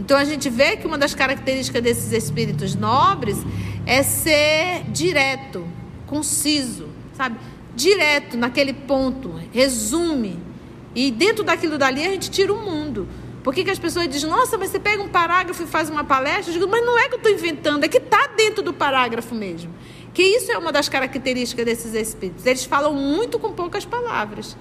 Então 0.00 0.16
a 0.16 0.24
gente 0.24 0.50
vê 0.50 0.76
que 0.76 0.84
uma 0.84 0.98
das 0.98 1.14
características 1.14 1.80
desses 1.80 2.10
espíritos 2.10 2.74
nobres 2.74 3.38
é 3.86 4.02
ser 4.02 4.82
direto, 4.90 5.64
conciso, 6.08 6.88
sabe? 7.16 7.38
Direto 7.76 8.36
naquele 8.36 8.72
ponto, 8.72 9.40
resume 9.52 10.50
e 10.94 11.10
dentro 11.10 11.42
daquilo 11.44 11.78
dali 11.78 12.04
a 12.04 12.10
gente 12.10 12.30
tira 12.30 12.52
o 12.52 12.60
mundo. 12.60 13.08
Por 13.42 13.52
que, 13.52 13.64
que 13.64 13.70
as 13.70 13.78
pessoas 13.78 14.08
dizem, 14.08 14.30
nossa, 14.30 14.56
mas 14.56 14.70
você 14.70 14.78
pega 14.78 15.02
um 15.02 15.08
parágrafo 15.08 15.62
e 15.64 15.66
faz 15.66 15.90
uma 15.90 16.04
palestra? 16.04 16.50
Eu 16.50 16.58
digo, 16.58 16.70
mas 16.70 16.84
não 16.84 16.96
é 16.98 17.08
que 17.08 17.14
eu 17.14 17.18
estou 17.18 17.32
inventando, 17.32 17.84
é 17.84 17.88
que 17.88 17.98
está 17.98 18.28
dentro 18.36 18.62
do 18.62 18.72
parágrafo 18.72 19.34
mesmo. 19.34 19.72
Que 20.14 20.22
isso 20.22 20.52
é 20.52 20.58
uma 20.58 20.70
das 20.70 20.88
características 20.88 21.64
desses 21.64 21.94
espíritos. 21.94 22.46
Eles 22.46 22.64
falam 22.64 22.94
muito 22.94 23.38
com 23.38 23.52
poucas 23.52 23.84
palavras. 23.84 24.56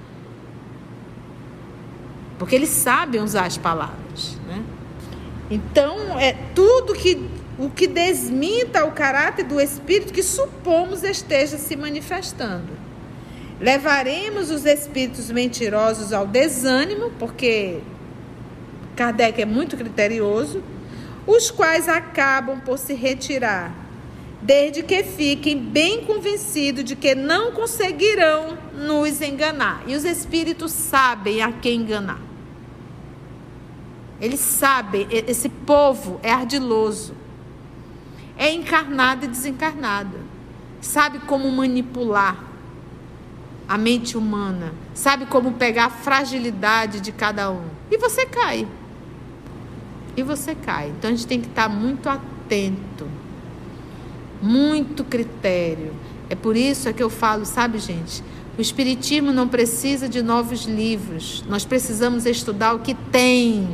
Porque 2.40 2.56
eles 2.56 2.70
sabem 2.70 3.22
usar 3.22 3.46
as 3.46 3.58
palavras. 3.58 4.38
Né? 4.48 4.64
Então, 5.52 6.20
é 6.20 6.34
tudo 6.56 6.94
que 6.94 7.30
o 7.60 7.70
que 7.70 7.86
desminta 7.86 8.84
o 8.86 8.92
caráter 8.92 9.46
do 9.46 9.62
espírito 9.62 10.12
que 10.12 10.24
supomos 10.24 11.04
esteja 11.04 11.60
se 11.60 11.76
manifestando. 11.76 12.70
Levaremos 13.62 14.50
os 14.50 14.66
espíritos 14.66 15.30
mentirosos 15.30 16.12
ao 16.12 16.26
desânimo, 16.26 17.12
porque 17.20 17.80
Kardec 18.96 19.40
é 19.40 19.46
muito 19.46 19.78
criterioso, 19.78 20.64
os 21.28 21.52
quais 21.52 21.88
acabam 21.88 22.60
por 22.62 22.80
se 22.80 22.96
retirar, 22.96 23.72
desde 24.42 24.82
que 24.82 25.04
fiquem 25.04 25.60
bem 25.60 26.04
convencidos 26.06 26.84
de 26.84 26.96
que 26.96 27.14
não 27.14 27.52
conseguirão 27.52 28.58
nos 28.74 29.22
enganar. 29.22 29.84
E 29.86 29.96
os 29.96 30.06
espíritos 30.06 30.72
sabem 30.72 31.44
a 31.44 31.52
quem 31.52 31.82
enganar. 31.82 32.20
Eles 34.20 34.40
sabem, 34.40 35.08
esse 35.12 35.50
povo 35.50 36.20
é 36.24 36.32
ardiloso, 36.32 37.14
é 38.36 38.52
encarnado 38.52 39.26
e 39.26 39.28
desencarnado, 39.28 40.18
sabe 40.82 41.20
como 41.20 41.52
manipular 41.52 42.50
a 43.72 43.78
mente 43.78 44.18
humana, 44.18 44.74
sabe 44.94 45.26
como 45.26 45.54
pegar 45.54 45.86
a 45.86 45.90
fragilidade 45.90 47.00
de 47.00 47.10
cada 47.14 47.50
um. 47.50 47.64
E 47.90 47.98
você 47.98 48.26
cai. 48.26 48.68
E 50.18 50.22
você 50.22 50.54
cai. 50.54 50.90
Então 50.90 51.10
a 51.10 51.14
gente 51.14 51.26
tem 51.26 51.40
que 51.40 51.48
estar 51.48 51.70
muito 51.70 52.10
atento, 52.10 53.08
muito 54.42 55.06
critério. 55.06 55.94
É 56.30 56.36
por 56.36 56.58
isso 56.58 56.90
é 56.90 56.94
que 56.94 57.02
eu 57.02 57.10
falo, 57.10 57.46
sabe, 57.46 57.80
gente? 57.80 58.22
O 58.58 58.62
Espiritismo 58.62 59.32
não 59.32 59.48
precisa 59.48 60.10
de 60.10 60.22
novos 60.22 60.66
livros. 60.66 61.42
Nós 61.48 61.64
precisamos 61.64 62.26
estudar 62.26 62.74
o 62.74 62.80
que 62.80 62.94
tem. 62.94 63.70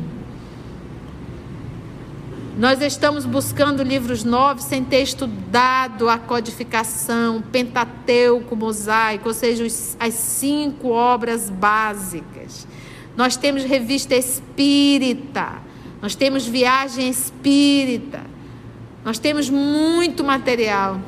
Nós 2.58 2.82
estamos 2.82 3.24
buscando 3.24 3.84
livros 3.84 4.24
novos 4.24 4.64
sem 4.64 4.82
ter 4.82 5.00
estudado 5.02 6.08
a 6.08 6.18
codificação, 6.18 7.40
Pentateuco, 7.40 8.56
Mosaico, 8.56 9.28
ou 9.28 9.34
seja, 9.34 9.64
as 10.00 10.14
cinco 10.14 10.88
obras 10.88 11.48
básicas. 11.48 12.66
Nós 13.16 13.36
temos 13.36 13.62
revista 13.62 14.16
espírita, 14.16 15.62
nós 16.02 16.16
temos 16.16 16.48
viagem 16.48 17.08
espírita, 17.08 18.22
nós 19.04 19.20
temos 19.20 19.48
muito 19.48 20.24
material. 20.24 21.00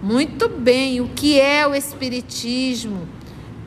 Muito 0.00 0.48
bem, 0.48 1.00
o 1.00 1.08
que 1.08 1.40
é 1.40 1.66
o 1.66 1.74
Espiritismo? 1.74 3.08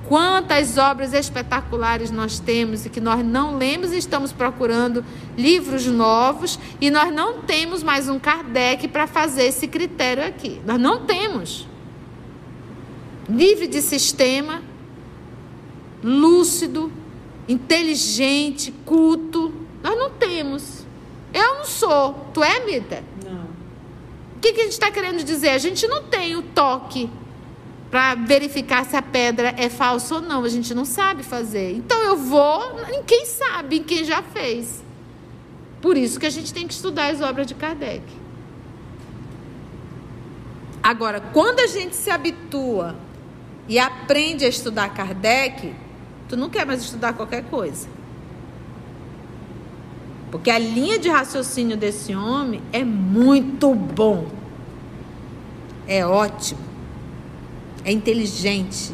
Quantas 0.07 0.77
obras 0.77 1.11
espetaculares 1.11 2.11
nós 2.11 2.39
temos 2.39 2.85
e 2.85 2.89
que 2.89 3.01
nós 3.01 3.25
não 3.25 3.57
lemos 3.57 3.91
e 3.91 3.97
estamos 3.97 4.31
procurando 4.31 5.03
livros 5.37 5.85
novos 5.85 6.57
e 6.79 6.89
nós 6.89 7.13
não 7.13 7.41
temos 7.41 7.83
mais 7.83 8.07
um 8.07 8.17
Kardec 8.17 8.87
para 8.87 9.05
fazer 9.05 9.43
esse 9.43 9.67
critério 9.67 10.25
aqui. 10.25 10.61
Nós 10.65 10.79
não 10.79 11.05
temos. 11.05 11.67
Livre 13.27 13.67
de 13.67 13.81
sistema, 13.81 14.61
lúcido, 16.01 16.89
inteligente, 17.45 18.73
culto. 18.85 19.53
Nós 19.83 19.97
não 19.97 20.09
temos. 20.11 20.85
Eu 21.33 21.55
não 21.55 21.65
sou. 21.65 22.29
Tu 22.33 22.41
é, 22.41 22.65
Mita? 22.65 23.03
Não. 23.25 23.43
O 24.37 24.39
que, 24.39 24.53
que 24.53 24.61
a 24.61 24.63
gente 24.63 24.73
está 24.73 24.89
querendo 24.89 25.21
dizer? 25.21 25.49
A 25.49 25.57
gente 25.57 25.85
não 25.85 26.03
tem 26.03 26.37
o 26.37 26.41
toque 26.41 27.09
para 27.89 28.15
verificar 28.15 28.85
se 28.85 28.95
a 28.95 29.01
pedra 29.01 29.53
é 29.57 29.69
falsa 29.69 30.15
ou 30.15 30.21
não. 30.21 30.43
A 30.43 30.49
gente 30.49 30.73
não 30.73 30.85
sabe 30.85 31.23
fazer. 31.23 31.73
Então 31.75 32.01
eu 32.03 32.17
vou 32.17 32.79
em 32.91 33.03
quem 33.03 33.25
sabe, 33.25 33.77
em 33.77 33.83
quem 33.83 34.03
já 34.03 34.21
fez. 34.21 34.83
Por 35.81 35.95
isso 35.95 36.19
que 36.19 36.25
a 36.25 36.29
gente 36.29 36.53
tem 36.53 36.67
que 36.67 36.73
estudar 36.73 37.11
as 37.11 37.21
obras 37.21 37.47
de 37.47 37.55
Kardec. 37.55 38.03
Agora, 40.81 41.19
quando 41.19 41.59
a 41.59 41.67
gente 41.67 41.95
se 41.95 42.09
habitua 42.09 42.95
e 43.67 43.77
aprende 43.77 44.45
a 44.45 44.47
estudar 44.47 44.93
Kardec, 44.93 45.73
tu 46.27 46.35
não 46.35 46.49
quer 46.49 46.65
mais 46.65 46.81
estudar 46.81 47.13
qualquer 47.13 47.43
coisa. 47.45 47.87
Porque 50.31 50.49
a 50.49 50.59
linha 50.59 50.99
de 50.99 51.09
raciocínio 51.09 51.77
desse 51.77 52.15
homem 52.15 52.61
é 52.73 52.83
muito 52.83 53.73
bom. 53.73 54.27
É 55.87 56.05
ótimo. 56.05 56.59
É 57.87 57.91
inteligente. 57.91 58.91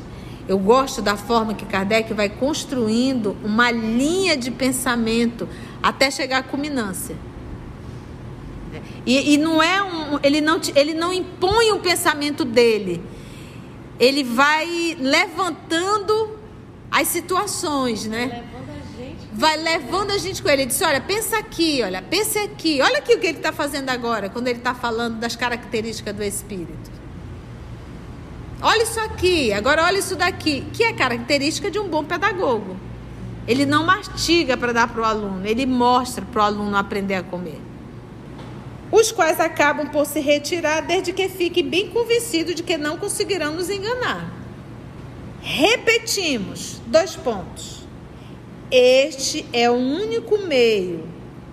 Eu 0.47 0.59
gosto 0.59 1.01
da 1.01 1.17
forma 1.17 1.55
que 1.55 1.65
Kardec 1.65 2.13
vai 2.13 2.29
construindo 2.29 3.35
uma 3.43 3.71
linha 3.71 4.37
de 4.37 4.51
pensamento 4.51 5.49
até 5.81 6.11
chegar 6.11 6.37
à 6.37 6.43
culminância. 6.43 7.15
E, 9.03 9.33
e 9.33 9.37
não 9.37 9.63
é 9.63 9.81
um, 9.81 10.19
ele 10.21 10.41
não 10.41 10.61
ele 10.75 10.93
não 10.93 11.11
impõe 11.11 11.71
o 11.71 11.79
pensamento 11.79 12.45
dele. 12.45 13.03
Ele 13.99 14.23
vai 14.23 14.95
levantando 14.99 16.37
as 16.91 17.07
situações, 17.07 18.05
né? 18.05 18.43
vai 19.33 19.57
levando 19.57 20.11
a 20.11 20.19
gente 20.19 20.39
com 20.39 20.49
ele. 20.49 20.61
Ele 20.61 20.69
disse: 20.69 20.83
Olha, 20.83 21.01
pensa 21.01 21.39
aqui, 21.39 21.81
olha, 21.81 21.99
pensa 21.99 22.43
aqui. 22.43 22.79
Olha 22.79 22.99
aqui 22.99 23.15
o 23.15 23.19
que 23.19 23.25
ele 23.25 23.37
está 23.37 23.51
fazendo 23.51 23.89
agora, 23.89 24.29
quando 24.29 24.47
ele 24.49 24.59
está 24.59 24.75
falando 24.75 25.17
das 25.17 25.35
características 25.35 26.15
do 26.15 26.23
espírito. 26.23 27.02
Olha 28.65 28.83
isso 28.83 28.99
aqui, 29.01 29.51
agora 29.51 29.83
olha 29.83 29.99
isso 29.99 30.15
daqui, 30.15 30.65
que 30.71 30.85
é 30.85 30.93
característica 30.93 31.69
de 31.69 31.77
um 31.77 31.89
bom 31.89 32.01
pedagogo. 32.01 32.77
Ele 33.45 33.65
não 33.65 33.83
mastiga 33.85 34.55
para 34.55 34.71
dar 34.71 34.87
para 34.87 35.01
o 35.01 35.03
aluno, 35.03 35.45
ele 35.45 35.65
mostra 35.65 36.23
para 36.23 36.41
o 36.41 36.45
aluno 36.45 36.77
aprender 36.77 37.15
a 37.15 37.23
comer. 37.23 37.59
Os 38.89 39.11
quais 39.11 39.37
acabam 39.41 39.89
por 39.89 40.05
se 40.05 40.21
retirar 40.21 40.79
desde 40.79 41.11
que 41.11 41.27
fiquem 41.27 41.67
bem 41.67 41.89
convencidos 41.89 42.55
de 42.55 42.63
que 42.63 42.77
não 42.77 42.97
conseguirão 42.97 43.53
nos 43.53 43.69
enganar. 43.69 44.31
Repetimos, 45.41 46.79
dois 46.87 47.17
pontos. 47.17 47.85
Este 48.71 49.45
é 49.51 49.69
o 49.69 49.73
único 49.73 50.37
meio, 50.37 51.05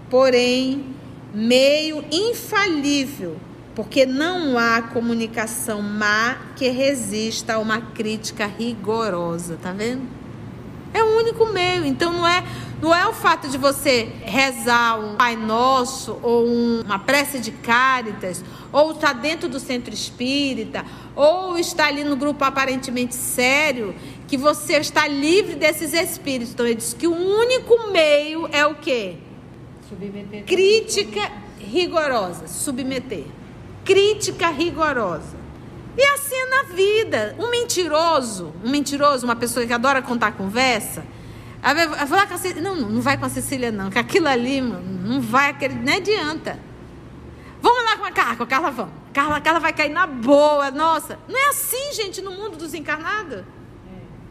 porém, 0.09 0.95
meio 1.35 2.05
infalível, 2.13 3.37
porque 3.81 4.05
não 4.05 4.59
há 4.59 4.83
comunicação 4.83 5.81
má 5.81 6.37
que 6.55 6.69
resista 6.69 7.55
a 7.55 7.59
uma 7.59 7.81
crítica 7.81 8.45
rigorosa, 8.45 9.57
tá 9.57 9.73
vendo? 9.73 10.03
É 10.93 11.03
o 11.03 11.17
único 11.17 11.47
meio, 11.47 11.87
então 11.87 12.13
não 12.13 12.29
é 12.29 12.45
não 12.83 12.95
é 12.95 13.09
o 13.09 13.15
fato 13.15 13.49
de 13.49 13.57
você 13.57 14.13
rezar 14.21 15.01
um 15.01 15.17
Pai 15.17 15.35
Nosso 15.35 16.19
ou 16.23 16.47
um, 16.47 16.83
uma 16.83 16.99
prece 16.99 17.39
de 17.39 17.53
cáritas, 17.53 18.45
ou 18.71 18.93
estar 18.93 19.15
dentro 19.15 19.49
do 19.49 19.59
centro 19.59 19.95
espírita, 19.95 20.85
ou 21.17 21.57
estar 21.57 21.87
ali 21.87 22.05
no 22.05 22.17
grupo 22.17 22.45
aparentemente 22.45 23.15
sério, 23.15 23.95
que 24.29 24.37
você 24.37 24.75
está 24.75 25.09
livre 25.09 25.55
desses 25.55 25.95
espíritos. 25.95 26.53
Então 26.53 26.67
ele 26.67 26.75
diz 26.75 26.93
que 26.93 27.07
o 27.07 27.15
único 27.15 27.91
meio 27.91 28.47
é 28.53 28.67
o 28.67 28.75
quê? 28.75 29.17
Submeter. 29.89 30.45
Crítica 30.45 31.33
rigorosa, 31.59 32.47
submeter. 32.47 33.40
Crítica 33.85 34.49
rigorosa. 34.51 35.39
E 35.97 36.05
assim 36.05 36.35
é 36.35 36.47
na 36.47 36.63
vida. 36.75 37.37
Um 37.39 37.51
mentiroso, 37.51 38.55
um 38.65 38.71
mentiroso, 38.71 39.25
uma 39.25 39.37
pessoa 39.37 39.67
que 39.67 39.73
adora 39.73 40.01
contar 40.01 40.33
conversa, 40.33 41.05
vai 41.63 42.07
falar 42.07 42.27
com 42.27 42.35
a 42.35 42.39
Cecília. 42.39 42.63
Não, 42.63 42.77
não 42.77 43.01
vai 43.01 43.17
com 43.19 43.27
a 43.27 43.29
Cecília, 43.29 43.71
não. 43.71 43.91
Que 43.91 43.99
aquilo 43.99 44.29
ali, 44.29 44.63
mano, 44.63 45.09
não 45.09 45.21
vai, 45.21 45.57
não 45.83 45.95
adianta. 45.95 46.59
Vamos 47.61 47.85
lá 47.85 47.99
com 47.99 48.05
a 48.05 48.11
Carla, 48.11 48.37
com 48.37 48.43
a 48.43 48.47
Carla 48.47 48.71
vamos. 48.71 48.95
Carla, 49.13 49.37
a 49.37 49.41
Carla 49.41 49.61
vai 49.61 49.73
cair 49.73 49.91
na 49.91 50.07
boa, 50.07 50.71
nossa. 50.71 51.19
Não 51.29 51.39
é 51.39 51.49
assim, 51.51 51.93
gente, 51.93 52.23
no 52.23 52.31
mundo 52.31 52.57
dos 52.57 52.73
encarnados. 52.73 53.43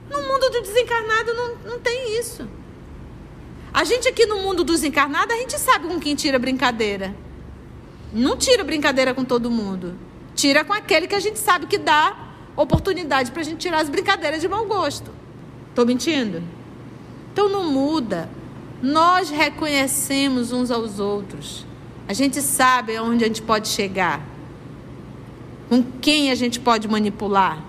No 0.09 0.23
mundo 0.23 0.49
do 0.49 0.61
desencarnado 0.61 1.33
não, 1.33 1.55
não 1.57 1.79
tem 1.79 2.17
isso. 2.17 2.47
A 3.71 3.83
gente 3.83 4.07
aqui 4.07 4.25
no 4.25 4.37
mundo 4.37 4.63
dos 4.63 4.83
encarnados, 4.83 5.35
a 5.35 5.37
gente 5.37 5.59
sabe 5.59 5.87
com 5.87 5.99
quem 5.99 6.15
tira 6.15 6.39
brincadeira. 6.39 7.15
Não 8.13 8.37
tira 8.37 8.63
brincadeira 8.63 9.13
com 9.13 9.23
todo 9.23 9.51
mundo. 9.51 9.95
Tira 10.35 10.63
com 10.63 10.73
aquele 10.73 11.07
que 11.07 11.15
a 11.15 11.19
gente 11.19 11.37
sabe 11.37 11.67
que 11.67 11.77
dá 11.77 12.29
oportunidade 12.55 13.31
para 13.31 13.41
a 13.41 13.45
gente 13.45 13.57
tirar 13.57 13.81
as 13.81 13.89
brincadeiras 13.89 14.41
de 14.41 14.47
mau 14.47 14.65
gosto. 14.65 15.11
Estou 15.69 15.85
mentindo? 15.85 16.41
Então 17.31 17.47
não 17.47 17.71
muda. 17.71 18.29
Nós 18.81 19.29
reconhecemos 19.29 20.51
uns 20.51 20.71
aos 20.71 20.99
outros. 20.99 21.65
A 22.07 22.13
gente 22.13 22.41
sabe 22.41 22.95
aonde 22.95 23.23
a 23.23 23.27
gente 23.27 23.41
pode 23.41 23.67
chegar. 23.67 24.21
Com 25.67 25.83
quem 26.01 26.31
a 26.31 26.35
gente 26.35 26.59
pode 26.59 26.87
manipular. 26.87 27.63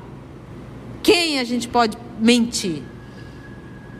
Quem 1.02 1.38
a 1.38 1.44
gente 1.44 1.68
pode 1.68 1.96
mentir. 2.18 2.82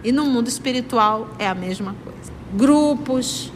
E 0.03 0.11
no 0.12 0.24
mundo 0.24 0.48
espiritual 0.48 1.29
é 1.38 1.46
a 1.46 1.55
mesma 1.55 1.94
coisa. 2.05 2.33
Grupos, 2.55 3.53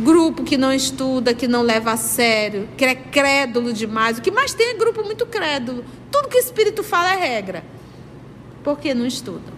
grupo 0.00 0.42
que 0.44 0.56
não 0.56 0.72
estuda, 0.72 1.34
que 1.34 1.46
não 1.46 1.62
leva 1.62 1.92
a 1.92 1.96
sério, 1.96 2.68
que 2.76 2.84
é 2.84 2.94
crédulo 2.94 3.72
demais. 3.72 4.18
O 4.18 4.22
que 4.22 4.30
mais 4.30 4.52
tem 4.54 4.70
é 4.70 4.74
grupo 4.74 5.02
muito 5.04 5.26
crédulo. 5.26 5.84
Tudo 6.10 6.28
que 6.28 6.36
o 6.36 6.40
espírito 6.40 6.82
fala 6.82 7.12
é 7.12 7.16
regra. 7.16 7.64
Porque 8.64 8.92
não 8.92 9.06
estudam. 9.06 9.54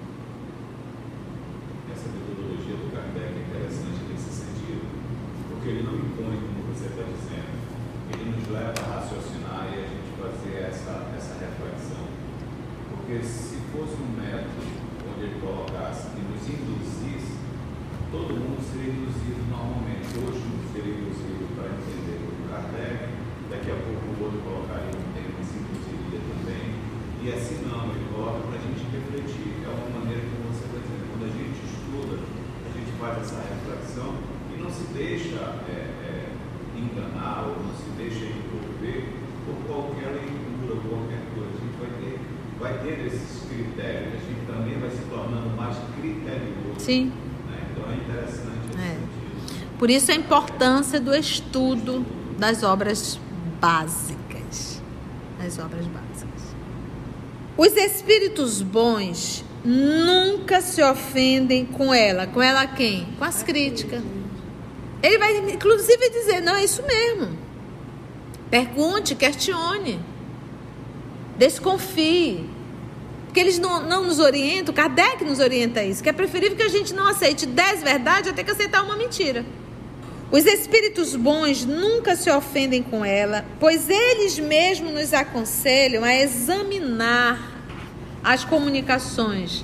Essa 1.91 2.07
metodologia 2.09 2.77
do 2.77 2.93
Kardec 2.95 3.35
é 3.35 3.43
interessante 3.43 3.99
nesse 4.11 4.31
sentido, 4.31 4.87
porque 5.51 5.69
ele 5.71 5.83
não 5.83 5.95
impõe, 5.95 6.39
como 6.39 6.71
você 6.73 6.87
está 6.87 7.03
dizendo, 7.03 7.51
ele 8.15 8.31
nos 8.31 8.49
leva 8.49 8.75
a 8.79 8.95
raciocinar 8.95 9.75
e 9.75 9.79
a 9.79 9.87
gente 9.91 10.11
fazer 10.21 10.71
essa, 10.71 11.11
essa 11.19 11.35
reflexão. 11.35 12.07
Porque 12.91 13.25
se 13.27 13.59
fosse 13.75 13.99
um 13.99 14.15
método 14.15 14.63
onde 15.11 15.25
ele 15.25 15.41
colocasse 15.41 16.09
e 16.15 16.21
nos 16.23 16.47
induzisse, 16.47 17.35
todo 18.13 18.35
mundo 18.35 18.63
seria 18.71 18.93
induzido 18.93 19.43
normalmente. 19.51 20.15
Hoje 20.15 20.39
não 20.47 20.62
seria 20.73 20.97
induzido 20.97 21.53
para 21.53 21.69
entender 21.69 22.17
o 22.25 22.49
Kardec, 22.49 23.13
daqui 23.53 23.69
a 23.69 23.77
pouco 23.77 24.09
o 24.09 24.25
outro 24.25 24.41
colocaria 24.41 24.89
um 24.89 25.13
e 25.13 25.45
se 25.45 25.61
induziria 25.61 26.21
também. 26.33 26.67
E 27.21 27.29
assim 27.29 27.61
não, 27.69 27.93
ele 27.93 28.09
coloca 28.09 28.41
para 28.49 28.57
a 28.57 28.63
gente 28.65 28.81
refletir. 28.89 29.53
É 29.61 29.69
uma 29.69 30.01
maneira 30.01 30.25
como 30.33 30.49
você 30.49 30.65
está 30.65 30.81
dizendo, 30.81 31.05
quando 31.13 31.29
a 31.29 31.33
gente 31.37 31.61
estuda, 31.61 32.17
a 32.25 32.71
gente 32.73 32.91
faz 32.97 33.15
essa 33.21 33.41
reflexão 33.53 34.17
e 34.49 34.55
não 34.57 34.73
se 34.73 34.89
deixa 34.97 35.61
é, 35.69 35.77
é, 36.09 36.33
enganar 36.73 37.53
ou 37.53 37.61
não 37.61 37.77
se 37.77 37.93
deixa 38.01 38.25
envolver 38.25 39.13
por 39.45 39.57
qualquer 39.69 40.09
leitura, 40.09 40.81
qualquer 40.89 41.21
coisa. 41.37 41.53
A 41.53 41.61
gente 41.61 41.77
vai 41.77 41.93
ter 42.01 42.17
vai 42.57 42.79
ter 42.79 43.07
esses 43.07 43.45
critérios, 43.45 44.15
a 44.15 44.25
gente 44.25 44.47
também 44.47 44.79
vai 44.79 44.89
se 44.89 45.03
tornando 45.11 45.51
mais 45.53 45.77
criterioso. 46.01 46.79
Sim. 46.79 47.13
Né? 47.51 47.59
Então 47.69 47.91
é 47.91 47.97
interessante 47.97 48.63
é. 48.79 48.97
Por 49.83 49.91
isso 49.91 50.13
a 50.13 50.15
importância 50.15 51.01
do 51.01 51.13
estudo 51.13 52.07
das 52.39 52.63
obras 52.63 53.19
básicas. 53.61 54.81
Das 55.43 55.59
obras 55.59 55.85
básicas. 55.87 56.41
Os 57.57 57.77
espíritos 57.77 58.63
bons 58.63 59.45
nunca 59.65 60.61
se 60.61 60.81
ofendem 60.85 61.67
com 61.67 61.93
ela. 61.93 62.29
Com 62.29 62.41
ela 62.41 62.65
quem? 62.65 63.09
Com 63.19 63.25
as 63.25 63.43
críticas. 63.43 64.01
Ele 65.03 65.19
vai 65.19 65.37
inclusive 65.51 66.11
dizer, 66.11 66.41
não, 66.41 66.55
é 66.55 66.63
isso 66.63 66.85
mesmo. 66.85 67.37
Pergunte, 68.49 69.17
questione. 69.17 69.99
Desconfie. 71.37 72.49
Porque 73.25 73.41
eles 73.41 73.59
não, 73.59 73.83
não 73.83 74.05
nos 74.05 74.21
orientam, 74.21 74.73
Kardec 74.73 75.25
nos 75.25 75.41
orienta 75.41 75.81
a 75.81 75.85
isso, 75.85 76.05
que 76.05 76.09
é 76.09 76.13
preferível 76.13 76.57
que 76.57 76.63
a 76.63 76.69
gente 76.69 76.95
não 76.95 77.09
aceite 77.09 77.47
dez 77.47 77.83
verdades 77.83 78.31
até 78.31 78.45
que 78.45 78.51
aceitar 78.53 78.85
uma 78.85 78.95
mentira. 78.95 79.45
Os 80.33 80.47
espíritos 80.47 81.15
bons 81.15 81.67
nunca 81.67 82.17
se 82.17 82.31
ofendem 82.31 82.83
com 82.83 83.05
ela, 83.05 83.45
pois 83.61 83.91
eles 83.91 84.39
mesmos 84.39 84.91
nos 84.91 85.13
aconselham 85.13 86.03
a 86.03 86.15
examinar 86.15 87.53
as 88.25 88.43
comunicações, 88.43 89.63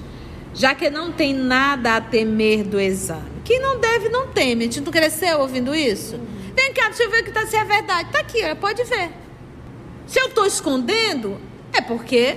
já 0.52 0.74
que 0.74 0.90
não 0.90 1.11
tem 1.11 1.33
nada 1.33 1.96
a 1.96 2.02
temer 2.02 2.64
do 2.64 2.78
exame. 2.78 3.31
Quem 3.46 3.59
não 3.59 3.81
deve, 3.81 4.11
não 4.11 4.28
teme. 4.28 4.66
A 4.66 4.70
gente 4.70 4.90
cresceu 4.90 5.40
ouvindo 5.40 5.74
isso? 5.74 6.20
Vem 6.54 6.70
cá, 6.74 6.88
deixa 6.88 7.04
eu 7.04 7.11
ver 7.11 7.22
que 7.22 7.31
tá, 7.31 7.46
se 7.46 7.57
é 7.57 7.64
verdade. 7.64 8.12
Tá 8.12 8.18
aqui, 8.18 8.42
pode 8.57 8.85
ver. 8.85 9.11
Se 10.07 10.20
eu 10.20 10.26
estou 10.26 10.44
escondendo, 10.44 11.40
é 11.72 11.81
porque 11.81 12.37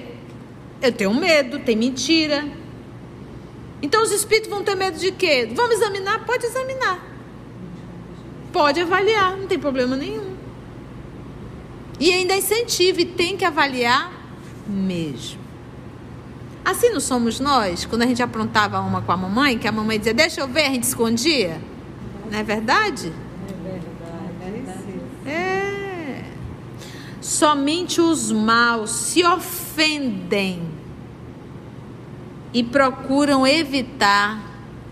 eu 0.81 0.93
tenho 0.93 1.13
medo, 1.13 1.59
tem 1.59 1.75
mentira. 1.75 2.45
Então 3.81 4.01
os 4.01 4.11
espíritos 4.11 4.49
vão 4.49 4.63
ter 4.63 4.75
medo 4.75 4.97
de 4.97 5.11
quê? 5.11 5.49
Vamos 5.53 5.75
examinar? 5.75 6.25
Pode 6.25 6.45
examinar. 6.45 7.10
Pode 8.51 8.81
avaliar, 8.81 9.37
não 9.37 9.47
tem 9.47 9.59
problema 9.59 9.95
nenhum. 9.95 10.35
E 11.99 12.11
ainda 12.11 12.35
incentiva 12.35 13.01
e 13.01 13.05
tem 13.05 13.37
que 13.37 13.45
avaliar 13.45 14.11
mesmo. 14.67 15.39
Assim 16.63 16.89
não 16.89 16.99
somos 16.99 17.39
nós, 17.39 17.85
quando 17.85 18.03
a 18.03 18.05
gente 18.05 18.21
aprontava 18.21 18.79
uma 18.81 19.01
com 19.01 19.11
a 19.11 19.17
mamãe, 19.17 19.57
que 19.57 19.67
a 19.67 19.71
mamãe 19.71 19.97
dizia, 19.97 20.13
deixa 20.13 20.41
eu 20.41 20.47
ver, 20.47 20.65
a 20.65 20.69
gente 20.69 20.83
escondia. 20.83 21.59
Não 22.31 22.37
é 22.37 22.43
verdade? 22.43 23.11
É 23.49 23.69
verdade. 24.53 25.01
É. 25.25 26.23
Somente 27.19 27.99
os 27.99 28.31
maus 28.31 28.91
se 28.91 29.23
ofendem 29.23 30.71
e 32.53 32.63
procuram 32.63 33.45
evitar 33.47 34.39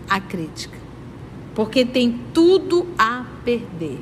a 0.08 0.20
crítica, 0.20 0.76
porque 1.60 1.84
tem 1.84 2.18
tudo 2.32 2.86
a 2.96 3.22
perder. 3.44 3.98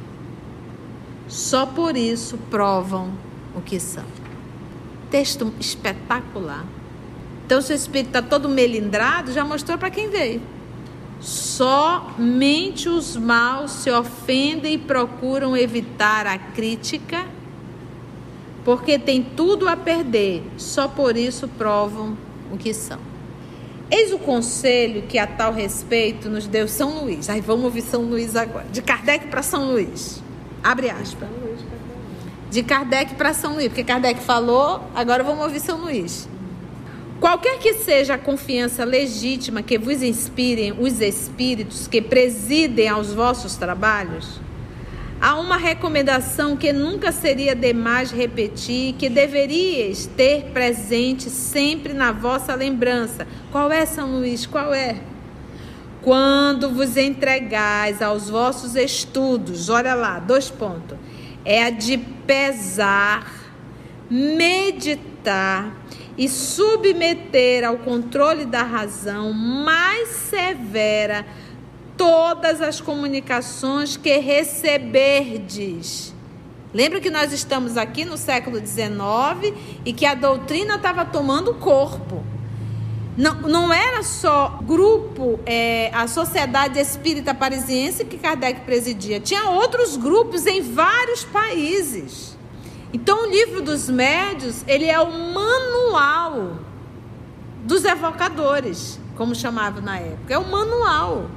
Só 1.27 1.67
por 1.67 1.97
isso 1.97 2.39
provam 2.49 3.11
o 3.53 3.61
que 3.61 3.81
são. 3.81 4.05
Texto 5.11 5.53
espetacular. 5.59 6.65
Então, 7.45 7.61
se 7.61 7.73
o 7.73 7.75
espírito 7.75 8.11
está 8.11 8.23
todo 8.23 8.49
melindrado, 8.49 9.33
já 9.33 9.45
mostrou 9.45 9.77
para 9.77 9.91
quem 9.91 10.09
veio. 10.09 10.41
Somente 11.21 12.89
os 12.89 13.17
maus 13.17 13.73
se 13.73 13.91
ofendem 13.91 14.75
e 14.75 14.79
procuram 14.79 15.57
evitar 15.57 16.29
a 16.29 16.39
crítica, 16.39 17.27
porque 18.65 19.01
tem 19.01 19.21
tudo 19.21 19.69
a 19.69 19.77
perder, 19.77 20.45
só 20.57 20.87
por 20.87 21.17
isso 21.17 21.49
provam 21.49 22.17
o 22.53 22.57
que 22.57 22.73
são. 22.73 23.18
Eis 23.91 24.13
o 24.13 24.19
conselho 24.19 25.03
que 25.03 25.19
a 25.19 25.27
tal 25.27 25.53
respeito 25.53 26.29
nos 26.29 26.47
deu 26.47 26.69
São 26.69 27.03
Luís. 27.03 27.31
Aí 27.31 27.41
vamos 27.41 27.65
ouvir 27.65 27.83
São 27.83 28.03
Luís 28.03 28.37
agora. 28.37 28.67
De 28.71 28.83
Kardec 28.83 29.29
para 29.29 29.43
São 29.43 29.73
Luís. 29.73 30.23
Abre 30.63 30.91
aspas. 30.91 31.29
De 32.51 32.63
Kardec 32.63 33.15
para 33.15 33.33
São 33.33 33.55
Luís, 33.55 33.69
porque 33.69 33.85
Kardec 33.85 34.21
falou, 34.21 34.83
agora 34.95 35.23
vamos 35.23 35.45
ouvir 35.45 35.61
São 35.61 35.79
Luís. 35.79 36.29
Qualquer 37.21 37.59
que 37.59 37.75
seja 37.75 38.15
a 38.15 38.19
confiança 38.19 38.85
legítima 38.85 39.63
que 39.63 39.77
vos 39.77 40.03
inspirem 40.03 40.73
os 40.73 41.01
espíritos 41.01 41.89
que 41.89 42.01
presidem 42.01 42.89
aos 42.89 43.13
vossos 43.13 43.57
trabalhos, 43.57 44.41
há 45.21 45.39
uma 45.39 45.57
recomendação 45.57 46.57
que 46.57 46.73
nunca 46.73 47.11
seria 47.13 47.55
demais 47.55 48.11
repetir, 48.11 48.95
que 48.95 49.09
deveríeis 49.09 50.07
ter 50.07 50.51
presente 50.53 51.29
sempre 51.31 51.93
na 51.93 52.13
vossa 52.13 52.55
lembrança. 52.55 53.27
Qual 53.51 53.71
é, 53.71 53.85
São 53.85 54.19
Luís? 54.19 54.47
Qual 54.47 54.73
é? 54.73 54.97
Quando 56.03 56.71
vos 56.71 56.97
entregais 56.97 58.01
aos 58.01 58.31
vossos 58.31 58.77
estudos, 58.77 59.69
olha 59.69 59.95
lá, 59.95 60.19
dois 60.19 60.49
pontos. 60.49 60.97
É 61.45 61.65
a 61.65 61.71
de 61.71 61.99
pesar, 61.99 63.31
meditar 64.11 65.75
e 66.17 66.29
submeter 66.29 67.65
ao 67.65 67.79
controle 67.79 68.45
da 68.45 68.63
razão 68.63 69.33
mais 69.33 70.09
severa 70.09 71.25
todas 71.99 72.63
as 72.63 72.81
comunicações 72.81 73.97
que 73.97 74.17
receberdes. 74.19 76.15
Lembra 76.73 77.01
que 77.01 77.11
nós 77.11 77.33
estamos 77.33 77.77
aqui 77.77 78.05
no 78.05 78.17
século 78.17 78.65
XIX 78.65 79.55
e 79.85 79.93
que 79.93 80.07
a 80.07 80.15
doutrina 80.15 80.77
estava 80.77 81.05
tomando 81.05 81.55
corpo. 81.55 82.25
Não, 83.17 83.35
não 83.43 83.73
era 83.73 84.05
só 84.05 84.61
grupo, 84.63 85.41
é, 85.45 85.91
a 85.93 86.07
Sociedade 86.07 86.79
Espírita 86.79 87.35
Parisiense 87.35 88.05
que 88.05 88.17
Kardec 88.17 88.61
presidia, 88.61 89.19
tinha 89.19 89.51
outros 89.51 89.97
grupos 89.97 90.47
em 90.47 90.63
vários 90.63 91.25
países. 91.25 92.39
Então, 92.93 93.25
o 93.25 93.31
livro 93.31 93.61
dos 93.61 93.89
médios, 93.91 94.63
ele 94.69 94.87
é 94.87 95.01
o 95.01 95.11
manual 95.11 96.59
dos 97.65 97.85
evocadores, 97.85 99.01
como 99.17 99.35
chamava 99.35 99.81
na 99.81 99.99
época. 99.99 100.33
É 100.33 100.39
o 100.39 100.49
manual. 100.49 101.29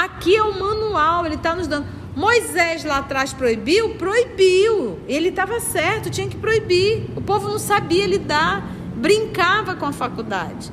Aqui 0.00 0.34
é 0.34 0.42
o 0.42 0.58
manual, 0.58 1.26
ele 1.26 1.34
está 1.34 1.54
nos 1.54 1.66
dando. 1.66 1.86
Moisés 2.16 2.84
lá 2.84 2.98
atrás 2.98 3.34
proibiu? 3.34 3.96
Proibiu. 3.96 4.98
Ele 5.06 5.28
estava 5.28 5.60
certo, 5.60 6.08
tinha 6.08 6.26
que 6.26 6.38
proibir. 6.38 7.04
O 7.14 7.20
povo 7.20 7.48
não 7.48 7.58
sabia 7.58 8.06
lidar, 8.06 8.66
brincava 8.96 9.74
com 9.74 9.84
a 9.84 9.92
faculdade. 9.92 10.72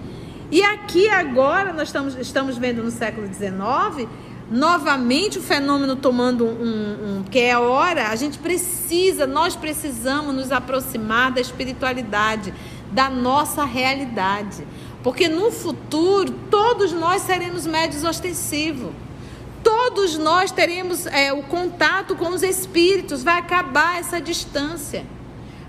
E 0.50 0.64
aqui 0.64 1.10
agora, 1.10 1.74
nós 1.74 1.90
estamos, 1.90 2.16
estamos 2.16 2.58
vendo 2.58 2.82
no 2.82 2.90
século 2.90 3.28
XIX, 3.28 4.08
novamente 4.50 5.40
o 5.40 5.42
fenômeno 5.42 5.98
tomando 5.98 6.46
um, 6.46 7.18
um, 7.20 7.24
que 7.30 7.40
é 7.40 7.52
a 7.52 7.60
hora, 7.60 8.08
a 8.08 8.16
gente 8.16 8.40
precisa, 8.40 9.28
nós 9.28 9.58
precisamos 9.58 10.34
nos 10.34 10.54
aproximar 10.54 11.34
da 11.34 11.42
espiritualidade, 11.42 12.54
da 12.94 13.10
nossa 13.10 13.66
realidade. 13.66 14.66
Porque 15.04 15.28
no 15.28 15.52
futuro, 15.52 16.32
todos 16.50 16.94
nós 16.94 17.24
seremos 17.24 17.68
médios 17.68 18.06
ostensivos. 18.06 18.94
Todos 19.68 20.18
nós 20.18 20.50
teremos 20.50 21.06
é, 21.08 21.34
o 21.34 21.44
contato 21.44 22.16
com 22.16 22.30
os 22.30 22.42
espíritos, 22.42 23.22
vai 23.22 23.38
acabar 23.38 24.00
essa 24.00 24.22
distância. 24.22 25.06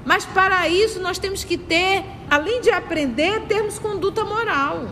Mas 0.04 0.24
para 0.24 0.68
isso 0.68 1.00
nós 1.00 1.18
temos 1.18 1.42
que 1.42 1.58
ter, 1.58 2.04
além 2.30 2.60
de 2.60 2.70
aprender, 2.70 3.40
termos 3.48 3.76
conduta 3.76 4.24
moral. 4.24 4.86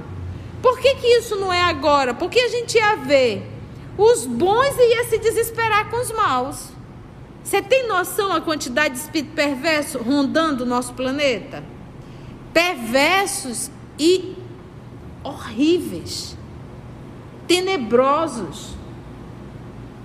Por 0.60 0.80
que, 0.80 0.96
que 0.96 1.06
isso 1.06 1.36
não 1.36 1.52
é 1.52 1.62
agora? 1.62 2.14
Porque 2.14 2.40
a 2.40 2.48
gente 2.48 2.76
ia 2.76 2.96
ver 2.96 3.48
os 3.96 4.26
bons 4.26 4.76
e 4.76 4.96
ia 4.96 5.04
se 5.04 5.18
desesperar 5.18 5.88
com 5.88 6.00
os 6.00 6.10
maus. 6.10 6.70
Você 7.44 7.62
tem 7.62 7.86
noção 7.86 8.32
a 8.32 8.40
quantidade 8.40 8.94
de 8.94 9.00
espírito 9.02 9.36
perverso 9.36 9.98
rondando 9.98 10.64
o 10.64 10.66
nosso 10.66 10.94
planeta? 10.94 11.62
Perversos 12.52 13.70
e 13.96 14.34
horríveis, 15.22 16.36
tenebrosos. 17.46 18.75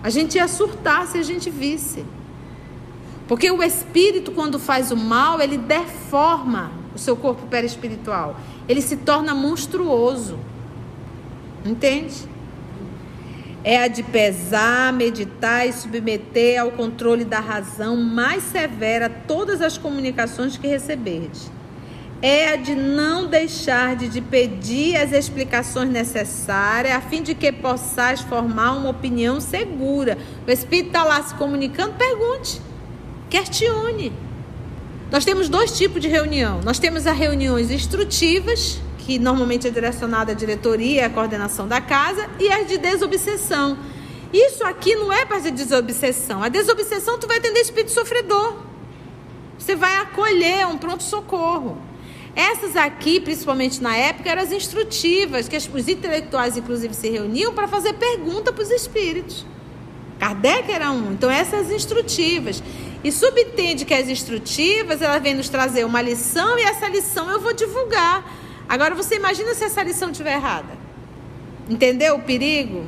A 0.04 0.10
gente 0.10 0.36
ia 0.36 0.48
surtar 0.48 1.08
se 1.08 1.18
a 1.18 1.24
gente 1.24 1.50
visse. 1.50 2.06
Porque 3.28 3.50
o 3.50 3.64
espírito, 3.64 4.32
quando 4.32 4.60
faz 4.60 4.92
o 4.92 4.98
mal, 4.98 5.40
ele 5.40 5.58
deforma 5.58 6.72
o 6.94 7.00
seu 7.00 7.16
corpo 7.16 7.48
perispiritual. 7.48 8.36
Ele 8.68 8.82
se 8.82 8.98
torna 8.98 9.34
monstruoso. 9.34 10.38
Entende? 11.66 12.30
É 13.64 13.84
a 13.84 13.88
de 13.88 14.02
pesar, 14.02 14.92
meditar 14.92 15.68
e 15.68 15.74
submeter 15.74 16.60
ao 16.60 16.72
controle 16.72 17.24
da 17.24 17.40
razão 17.40 17.96
mais 17.96 18.44
severa 18.44 19.08
todas 19.08 19.62
as 19.62 19.78
comunicações 19.78 20.58
que 20.58 20.68
receberdes 20.68 21.52
é 22.22 22.50
a 22.50 22.56
de 22.56 22.76
não 22.76 23.26
deixar 23.26 23.96
de 23.96 24.22
pedir 24.22 24.96
as 24.96 25.12
explicações 25.12 25.90
necessárias, 25.90 26.96
a 26.96 27.02
fim 27.02 27.24
de 27.24 27.34
que 27.34 27.52
possais 27.52 28.22
formar 28.22 28.74
uma 28.74 28.90
opinião 28.90 29.42
segura. 29.42 30.18
O 30.48 30.52
Espírito 30.52 30.88
está 30.88 31.04
lá 31.04 31.22
se 31.24 31.34
comunicando, 31.34 31.94
pergunte, 31.94 32.62
questione. 33.30 34.14
Nós 35.10 35.26
temos 35.26 35.50
dois 35.50 35.76
tipos 35.76 36.00
de 36.00 36.08
reunião. 36.08 36.62
Nós 36.64 36.78
temos 36.78 37.08
as 37.08 37.18
reuniões 37.18 37.72
instrutivas, 37.72 38.80
que 39.00 39.18
normalmente 39.18 39.68
é 39.68 39.72
direcionada 39.72 40.32
à 40.32 40.36
diretoria, 40.36 41.08
à 41.08 41.10
coordenação 41.10 41.68
da 41.68 41.82
casa, 41.82 42.30
e 42.40 42.52
as 42.52 42.68
de 42.68 42.78
desobsessão. 42.78 43.78
Isso 44.32 44.64
aqui 44.64 44.96
não 44.96 45.12
é 45.12 45.26
para 45.26 45.40
desobsessão. 45.52 46.42
A 46.42 46.50
desobsessão 46.50 47.18
tu 47.20 47.28
vai 47.28 47.40
atender 47.40 47.60
espírito 47.60 47.92
sofredor. 47.92 48.58
Você 49.58 49.76
vai 49.76 49.98
acolher 49.98 50.66
um 50.68 50.78
pronto-socorro. 50.78 51.78
Essas 52.36 52.76
aqui, 52.76 53.20
principalmente 53.20 53.82
na 53.82 53.96
época, 53.96 54.30
eram 54.30 54.42
as 54.42 54.52
instrutivas, 54.52 55.48
que 55.48 55.58
os 55.58 55.88
intelectuais, 55.88 56.56
inclusive, 56.56 56.94
se 56.94 57.10
reuniam 57.10 57.54
para 57.54 57.68
fazer 57.68 57.94
pergunta 57.94 58.54
para 58.54 58.64
os 58.64 58.72
espíritos. 58.72 59.46
Kardec 60.20 60.72
era 60.72 60.92
um, 60.92 61.14
então 61.14 61.30
essas 61.30 61.72
instrutivas. 61.72 62.64
E 63.04 63.12
subtende 63.12 63.84
que 63.84 63.94
as 63.94 64.08
instrutivas, 64.08 65.02
ela 65.02 65.18
vem 65.18 65.34
nos 65.34 65.50
trazer 65.50 65.84
uma 65.84 66.02
lição 66.02 66.58
e 66.60 66.62
essa 66.62 66.88
lição 66.88 67.30
eu 67.30 67.40
vou 67.40 67.54
divulgar. 67.54 68.24
Agora 68.70 68.94
você 68.94 69.16
imagina 69.16 69.54
se 69.56 69.64
essa 69.64 69.82
lição 69.82 70.12
estiver 70.12 70.36
errada. 70.36 70.78
Entendeu 71.68 72.16
o 72.16 72.22
perigo? 72.22 72.86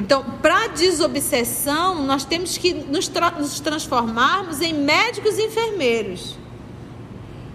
Então, 0.00 0.24
para 0.40 0.68
desobsessão, 0.68 2.06
nós 2.06 2.24
temos 2.24 2.56
que 2.56 2.72
nos, 2.72 3.08
tra 3.08 3.32
nos 3.32 3.60
transformarmos 3.60 4.60
em 4.60 4.72
médicos 4.72 5.36
e 5.38 5.46
enfermeiros. 5.46 6.38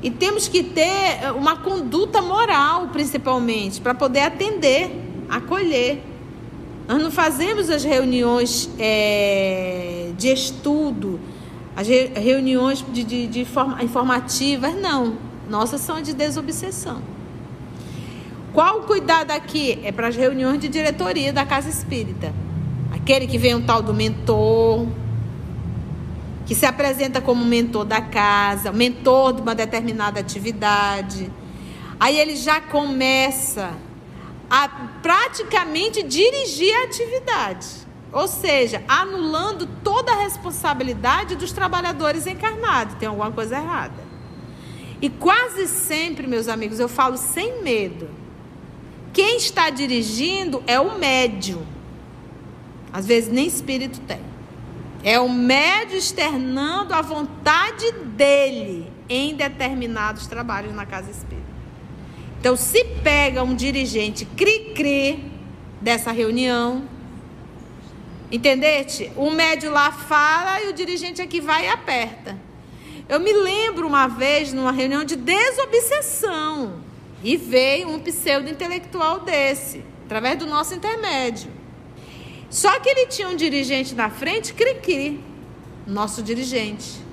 E 0.02 0.12
temos 0.12 0.48
que 0.48 0.62
ter 0.62 1.24
eh, 1.24 1.32
uma 1.32 1.58
conduta 1.58 2.22
moral, 2.22 2.90
principalmente, 2.90 3.82
para 3.82 3.96
poder 3.96 4.22
atender, 4.22 4.92
acolher. 5.28 6.04
Nós 6.88 7.02
não 7.02 7.12
fazemos 7.12 7.70
as 7.70 7.84
reuniões 7.84 8.70
é, 8.80 10.12
de 10.18 10.30
estudo, 10.30 11.20
as 11.76 11.88
re 11.88 12.12
reuniões 12.16 12.86
de, 12.94 13.04
de, 13.04 13.28
de 13.28 13.48
informativas, 13.82 14.74
não. 14.76 15.18
Nossas 15.50 15.82
são 15.82 16.02
de 16.02 16.14
desobsessão. 16.14 17.02
Qual 18.54 18.80
o 18.80 18.84
cuidado 18.84 19.32
aqui? 19.32 19.80
É 19.84 19.92
para 19.92 20.08
as 20.08 20.16
reuniões 20.16 20.60
de 20.60 20.68
diretoria 20.68 21.34
da 21.34 21.46
casa 21.46 21.70
espírita. 21.70 22.34
Aquele 22.92 23.28
que 23.28 23.38
vem 23.38 23.56
um 23.56 23.62
tal 23.62 23.82
do 23.82 23.94
mentor, 23.94 24.88
que 26.48 26.56
se 26.56 26.66
apresenta 26.66 27.20
como 27.20 27.44
mentor 27.44 27.84
da 27.84 28.00
casa, 28.00 28.72
mentor 28.72 29.34
de 29.34 29.42
uma 29.42 29.54
determinada 29.54 30.22
atividade. 30.22 31.30
Aí 32.00 32.18
ele 32.18 32.38
já 32.38 32.62
começa 32.62 33.74
a 34.50 34.70
praticamente 35.04 36.02
dirigir 36.02 36.74
a 36.74 36.84
atividade. 36.86 37.68
Ou 38.14 38.30
seja, 38.30 38.82
anulando 38.88 39.68
toda 39.84 40.14
a 40.14 40.24
responsabilidade 40.24 41.36
dos 41.36 41.52
trabalhadores 41.52 42.26
encarnados. 42.26 42.96
Tem 42.96 43.10
alguma 43.10 43.30
coisa 43.30 43.58
errada. 43.58 44.08
E 45.02 45.10
quase 45.10 45.68
sempre, 45.68 46.26
meus 46.28 46.48
amigos, 46.48 46.80
eu 46.80 46.88
falo 46.88 47.18
sem 47.18 47.62
medo. 47.62 48.10
Quem 49.12 49.36
está 49.36 49.70
dirigindo 49.70 50.64
é 50.66 50.80
o 50.80 50.98
médium. 50.98 51.66
Às 52.94 53.06
vezes 53.06 53.30
nem 53.30 53.46
espírito 53.46 54.00
tem. 54.08 54.37
É 55.08 55.18
o 55.22 55.30
médio 55.30 55.98
externando 55.98 56.92
a 56.92 57.02
vontade 57.02 57.90
dele 57.94 58.92
em 59.08 59.36
determinados 59.36 60.28
trabalhos 60.28 60.76
na 60.76 60.86
casa 60.86 61.10
espírita. 61.10 61.48
Então, 62.38 62.58
se 62.58 62.84
pega 63.06 63.42
um 63.42 63.56
dirigente 63.56 64.26
cri-cri 64.26 65.32
dessa 65.80 66.12
reunião, 66.12 66.90
entendete? 68.30 69.10
O 69.16 69.32
médio 69.32 69.72
lá 69.72 69.94
fala 69.94 70.62
e 70.64 70.68
o 70.68 70.74
dirigente 70.74 71.22
aqui 71.22 71.40
vai 71.40 71.68
e 71.68 71.70
aperta. 71.70 72.38
Eu 73.08 73.22
me 73.22 73.32
lembro 73.32 73.88
uma 73.88 74.08
vez 74.08 74.52
numa 74.52 74.74
reunião 74.74 75.06
de 75.06 75.16
desobsessão 75.16 76.82
e 77.24 77.38
veio 77.38 77.88
um 77.88 78.00
pseudo-intelectual 78.00 79.22
desse, 79.22 79.86
através 80.04 80.38
do 80.38 80.46
nosso 80.46 80.76
intermédio. 80.76 81.57
Só 82.50 82.80
que 82.80 82.90
ele 82.90 83.08
tinha 83.08 83.28
um 83.28 83.36
dirigente 83.36 83.94
na 83.94 84.10
frente, 84.10 84.54
Criqui, 84.54 85.20
nosso 85.86 86.22
dirigente. 86.22 87.06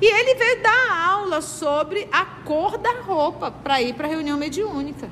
E 0.00 0.06
ele 0.06 0.34
veio 0.34 0.62
dar 0.62 1.08
aula 1.08 1.40
sobre 1.40 2.06
a 2.12 2.24
cor 2.24 2.76
da 2.76 3.00
roupa 3.00 3.50
para 3.50 3.80
ir 3.80 3.94
para 3.94 4.06
a 4.06 4.10
reunião 4.10 4.36
mediúnica. 4.36 5.08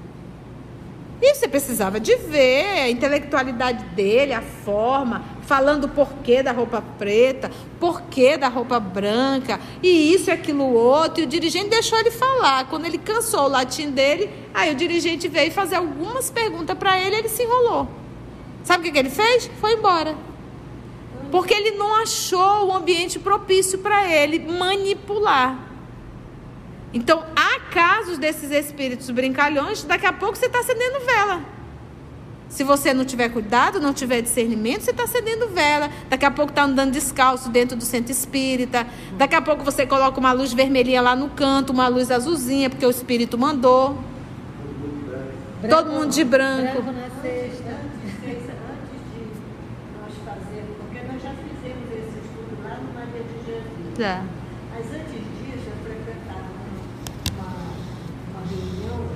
E 1.24 1.34
você 1.34 1.46
precisava 1.46 2.00
de 2.00 2.16
ver 2.16 2.80
a 2.80 2.90
intelectualidade 2.90 3.84
dele, 3.94 4.32
a 4.32 4.42
forma, 4.42 5.24
falando 5.42 5.84
o 5.84 5.88
porquê 5.88 6.42
da 6.42 6.50
roupa 6.50 6.82
preta, 6.98 7.48
porquê 7.78 8.36
da 8.36 8.48
roupa 8.48 8.80
branca, 8.80 9.60
e 9.80 10.12
isso 10.12 10.30
e 10.30 10.32
aquilo 10.32 10.74
outro. 10.74 11.22
E 11.22 11.24
o 11.24 11.28
dirigente 11.28 11.68
deixou 11.68 11.96
ele 12.00 12.10
falar. 12.10 12.66
Quando 12.68 12.86
ele 12.86 12.98
cansou 12.98 13.44
o 13.44 13.48
latim 13.48 13.92
dele, 13.92 14.28
aí 14.52 14.72
o 14.72 14.74
dirigente 14.74 15.28
veio 15.28 15.52
fazer 15.52 15.76
algumas 15.76 16.28
perguntas 16.28 16.76
para 16.76 17.00
ele 17.00 17.14
ele 17.14 17.28
se 17.28 17.44
enrolou. 17.44 18.01
Sabe 18.64 18.80
o 18.80 18.84
que, 18.84 18.92
que 18.92 18.98
ele 18.98 19.10
fez? 19.10 19.50
Foi 19.60 19.74
embora. 19.74 20.16
Porque 21.30 21.54
ele 21.54 21.72
não 21.72 21.94
achou 21.94 22.66
o 22.68 22.72
ambiente 22.74 23.18
propício 23.18 23.78
para 23.78 24.08
ele 24.08 24.38
manipular. 24.38 25.58
Então, 26.94 27.24
há 27.34 27.60
casos 27.70 28.18
desses 28.18 28.50
espíritos 28.50 29.08
brincalhões, 29.10 29.82
daqui 29.82 30.04
a 30.04 30.12
pouco 30.12 30.36
você 30.36 30.46
está 30.46 30.60
acendendo 30.60 31.00
vela. 31.00 31.40
Se 32.50 32.62
você 32.62 32.92
não 32.92 33.02
tiver 33.02 33.30
cuidado, 33.30 33.80
não 33.80 33.94
tiver 33.94 34.20
discernimento, 34.20 34.82
você 34.82 34.90
está 34.90 35.04
acendendo 35.04 35.48
vela. 35.48 35.90
Daqui 36.10 36.26
a 36.26 36.30
pouco 36.30 36.52
está 36.52 36.64
andando 36.64 36.92
descalço 36.92 37.48
dentro 37.48 37.74
do 37.78 37.82
centro 37.82 38.12
espírita. 38.12 38.86
Daqui 39.16 39.34
a 39.34 39.40
pouco 39.40 39.64
você 39.64 39.86
coloca 39.86 40.20
uma 40.20 40.32
luz 40.32 40.52
vermelhinha 40.52 41.00
lá 41.00 41.16
no 41.16 41.30
canto, 41.30 41.72
uma 41.72 41.88
luz 41.88 42.10
azulzinha, 42.10 42.68
porque 42.68 42.84
o 42.84 42.90
espírito 42.90 43.38
mandou. 43.38 43.96
Todo 45.68 45.90
mundo 45.90 46.10
de 46.10 46.24
branco. 46.24 46.82
Branco 46.82 46.92
na 46.92 47.22
sexta. 47.22 47.70
Antes 47.70 48.10
de 48.10 49.22
nós 50.00 50.12
fazermos, 50.24 50.76
porque 50.78 51.00
nós 51.06 51.22
já 51.22 51.30
fizemos 51.30 51.90
esse 51.92 52.18
estudo 52.18 52.62
lá 52.64 52.76
no 52.76 52.92
Maria 52.92 53.22
de 53.22 53.36
Jesus. 53.46 54.00
É. 54.00 54.22
Mas 54.74 54.86
antes 54.86 55.12
disso, 55.12 55.68
eu 55.68 55.76
frequentava 55.84 56.46
uma, 57.36 57.50
uma 58.30 58.42
reunião, 58.48 59.06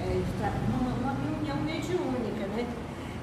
é, 0.00 0.22
uma, 0.68 0.94
uma 0.94 1.16
reunião 1.24 1.56
mediúnica, 1.64 2.46
né? 2.54 2.66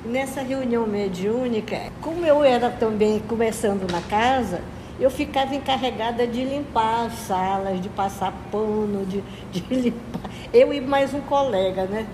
Nessa 0.06 0.42
reunião 0.42 0.86
mediúnica, 0.86 1.92
como 2.02 2.26
eu 2.26 2.44
era 2.44 2.70
também 2.70 3.20
começando 3.20 3.90
na 3.90 4.02
casa, 4.02 4.62
eu 5.00 5.10
ficava 5.12 5.54
encarregada 5.56 6.26
de 6.26 6.44
limpar 6.44 7.06
as 7.08 7.14
salas, 7.14 7.82
de 7.82 7.90
passar 7.90 8.34
pano, 8.52 9.06
de, 9.06 9.22
de 9.52 9.62
limpar. 9.74 10.30
Eu 10.54 10.74
e 10.74 10.80
mais 10.82 11.14
um 11.14 11.22
colega, 11.22 11.86
né? 11.86 12.08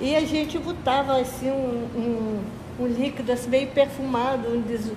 E 0.00 0.14
a 0.14 0.20
gente 0.24 0.58
botava 0.58 1.18
assim 1.20 1.50
um, 1.50 1.88
um, 2.78 2.84
um 2.84 2.86
líquido 2.86 3.32
assim, 3.32 3.48
meio 3.48 3.68
perfumado, 3.68 4.48
um 4.48 4.60
des- 4.60 4.92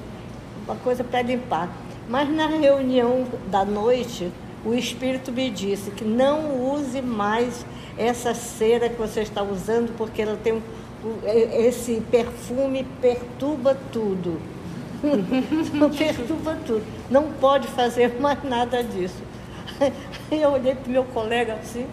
uma 0.66 0.76
coisa 0.76 1.04
para 1.04 1.22
limpar. 1.22 1.70
Mas 2.08 2.30
na 2.30 2.48
reunião 2.48 3.26
da 3.48 3.64
noite, 3.64 4.32
o 4.66 4.74
espírito 4.74 5.32
me 5.32 5.50
disse 5.50 5.92
que 5.92 6.04
não 6.04 6.74
use 6.74 7.02
mais 7.02 7.66
essa 7.98 8.34
cera 8.34 8.90
que 8.90 8.98
você 8.98 9.22
está 9.22 9.42
usando, 9.44 9.96
porque 9.98 10.22
ela 10.22 10.38
tem 10.44 10.62
esse 11.54 12.02
perfume 12.12 12.86
perturba 13.02 13.78
tudo. 13.92 14.40
Perturba 15.98 16.58
tudo. 16.66 16.84
Não 17.10 17.32
pode 17.34 17.68
fazer 17.68 18.20
mais 18.20 18.44
nada 18.44 18.84
disso. 18.84 19.22
Aí 20.32 20.42
eu 20.42 20.52
olhei 20.52 20.76
para 20.76 20.88
o 20.88 20.92
meu 20.92 21.04
colega 21.06 21.54
assim. 21.54 21.88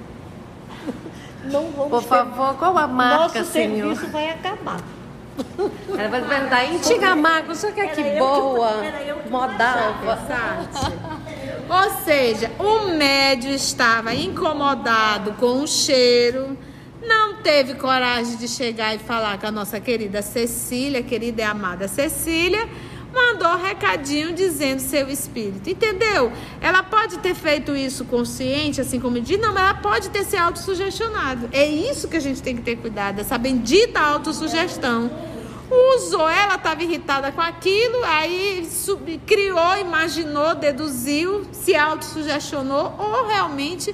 Não 1.44 1.70
vamos 1.70 1.90
Por 1.90 2.02
ter- 2.02 2.08
favor, 2.08 2.54
qual 2.56 2.76
a 2.76 2.86
marca, 2.86 3.38
Nosso 3.40 3.52
senhor? 3.52 3.94
serviço 3.94 4.06
vai 4.08 4.30
acabar. 4.30 4.80
Ela 5.96 6.08
vai 6.08 6.22
perguntar, 6.24 6.64
antiga 6.64 7.14
marca, 7.14 7.52
o 7.52 7.54
senhor 7.54 7.74
quer 7.74 7.94
que 7.94 8.02
boa, 8.18 8.68
que 9.22 9.30
modalva. 9.30 10.18
Ou 11.68 11.90
seja, 12.04 12.50
o 12.58 12.88
médio 12.96 13.50
estava 13.50 14.14
incomodado 14.14 15.32
com 15.34 15.62
o 15.62 15.66
cheiro, 15.68 16.56
não 17.02 17.34
teve 17.42 17.74
coragem 17.74 18.36
de 18.36 18.48
chegar 18.48 18.94
e 18.94 18.98
falar 18.98 19.38
com 19.38 19.46
a 19.46 19.52
nossa 19.52 19.78
querida 19.78 20.22
Cecília, 20.22 21.02
querida 21.02 21.42
e 21.42 21.44
amada 21.44 21.86
Cecília, 21.86 22.66
mandou 23.16 23.56
recadinho 23.56 24.32
dizendo 24.34 24.80
seu 24.80 25.08
espírito, 25.08 25.68
entendeu? 25.70 26.30
Ela 26.60 26.82
pode 26.82 27.18
ter 27.18 27.34
feito 27.34 27.74
isso 27.74 28.04
consciente, 28.04 28.80
assim 28.80 29.00
como 29.00 29.18
diz, 29.20 29.40
não, 29.40 29.52
mas 29.52 29.62
ela 29.64 29.74
pode 29.74 30.10
ter 30.10 30.22
se 30.24 30.36
autossugestionado. 30.36 31.48
É 31.52 31.66
isso 31.66 32.06
que 32.08 32.16
a 32.16 32.20
gente 32.20 32.42
tem 32.42 32.54
que 32.54 32.62
ter 32.62 32.76
cuidado, 32.76 33.20
essa 33.20 33.38
bendita 33.38 33.98
autossugestão. 33.98 35.10
Usou, 35.96 36.28
ela 36.28 36.54
estava 36.54 36.80
irritada 36.84 37.32
com 37.32 37.40
aquilo, 37.40 38.04
aí 38.04 38.68
sub- 38.70 39.20
criou, 39.26 39.76
imaginou, 39.78 40.54
deduziu, 40.54 41.44
se 41.50 41.74
autossugestionou, 41.74 42.94
ou 42.98 43.26
realmente 43.26 43.92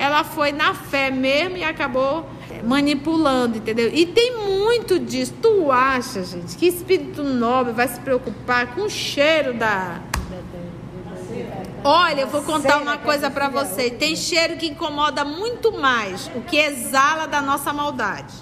ela 0.00 0.24
foi 0.24 0.50
na 0.50 0.72
fé 0.72 1.10
mesmo 1.10 1.58
e 1.58 1.64
acabou 1.64 2.26
manipulando, 2.64 3.58
entendeu? 3.58 3.90
E 3.92 4.06
tem 4.06 4.48
muito 4.48 4.98
disso. 4.98 5.34
Tu 5.42 5.70
acha, 5.70 6.24
gente, 6.24 6.56
que 6.56 6.66
espírito 6.66 7.22
nobre 7.22 7.72
vai 7.72 7.86
se 7.86 8.00
preocupar 8.00 8.74
com 8.74 8.82
o 8.82 8.90
cheiro 8.90 9.52
da. 9.52 10.00
Olha, 11.84 12.22
eu 12.22 12.28
vou 12.28 12.42
contar 12.42 12.78
uma 12.78 12.96
coisa 12.96 13.30
para 13.30 13.48
vocês. 13.48 13.92
Tem 13.98 14.16
cheiro 14.16 14.56
que 14.56 14.66
incomoda 14.66 15.24
muito 15.24 15.72
mais 15.72 16.30
o 16.34 16.40
que 16.40 16.56
exala 16.56 17.26
da 17.26 17.42
nossa 17.42 17.72
maldade. 17.72 18.34